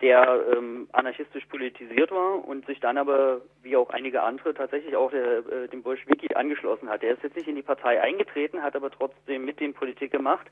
[0.00, 5.10] der ähm, anarchistisch politisiert war und sich dann aber, wie auch einige andere, tatsächlich auch
[5.10, 7.02] der, äh, dem Bolschewiki angeschlossen hat.
[7.02, 10.46] Der ist jetzt nicht in die Partei eingetreten, hat aber trotzdem mit dem Politik gemacht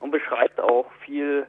[0.00, 1.46] und beschreibt auch viel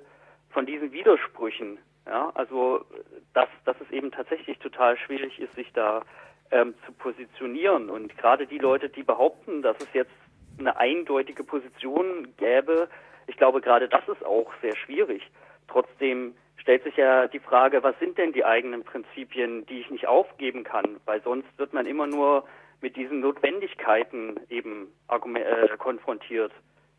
[0.49, 1.77] von diesen Widersprüchen.
[2.07, 2.85] Ja, also
[3.33, 6.03] dass, dass es eben tatsächlich total schwierig ist, sich da
[6.51, 7.89] ähm, zu positionieren.
[7.89, 10.13] Und gerade die Leute, die behaupten, dass es jetzt
[10.59, 12.89] eine eindeutige Position gäbe,
[13.27, 15.23] ich glaube, gerade das ist auch sehr schwierig.
[15.67, 16.35] Trotzdem
[16.65, 20.63] stellt sich ja die Frage, was sind denn die eigenen Prinzipien, die ich nicht aufgeben
[20.63, 20.99] kann?
[21.05, 22.43] Weil sonst wird man immer nur
[22.81, 26.51] mit diesen Notwendigkeiten eben äh, konfrontiert.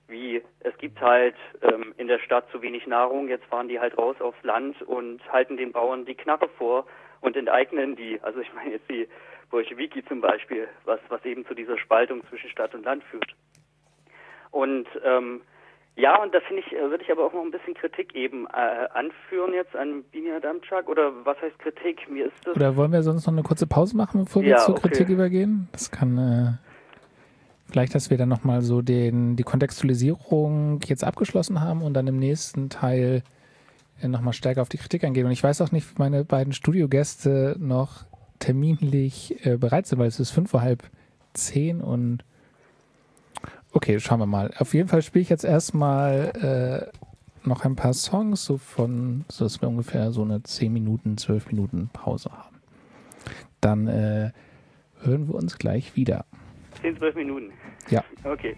[0.06, 3.98] Wie es gibt halt ähm, in der Stadt zu wenig Nahrung, jetzt fahren die halt
[3.98, 6.86] raus aufs Land und halten den Bauern die Knarre vor
[7.20, 8.20] und enteignen die.
[8.22, 9.08] Also ich meine jetzt die
[9.50, 13.34] Bolschewiki zum Beispiel, was, was eben zu dieser Spaltung zwischen Stadt und Land führt.
[14.52, 15.40] Und ähm,
[15.96, 18.46] ja, und da finde ich, äh, würde ich aber auch noch ein bisschen Kritik eben
[18.46, 20.88] äh, anführen jetzt an Binia Damczak.
[20.90, 22.10] Oder was heißt Kritik?
[22.10, 22.54] Mir ist das.
[22.54, 24.88] Oder wollen wir sonst noch eine kurze Pause machen, bevor wir Ja, zur okay.
[24.88, 25.68] Kritik übergehen?
[25.72, 26.52] Das kann äh,
[27.70, 32.18] vielleicht, dass wir dann nochmal so den, die Kontextualisierung jetzt abgeschlossen haben und dann im
[32.18, 33.22] nächsten Teil
[34.02, 35.24] äh, nochmal stärker auf die Kritik eingehen.
[35.24, 38.04] Und ich weiß auch nicht, meine beiden Studiogäste noch
[38.38, 40.82] terminlich äh, bereit sind, weil es ist fünf vor halb
[41.32, 42.22] zehn und
[43.76, 44.50] okay, schauen wir mal.
[44.58, 46.90] Auf jeden Fall spiele ich jetzt erstmal
[47.44, 51.48] äh, noch ein paar Songs, so von, dass wir ungefähr so eine 10 Minuten, 12
[51.48, 52.56] Minuten Pause haben.
[53.60, 54.32] Dann äh,
[55.02, 56.24] hören wir uns gleich wieder.
[56.80, 57.52] 10, 12 Minuten.
[57.90, 58.02] Ja.
[58.24, 58.54] Okay.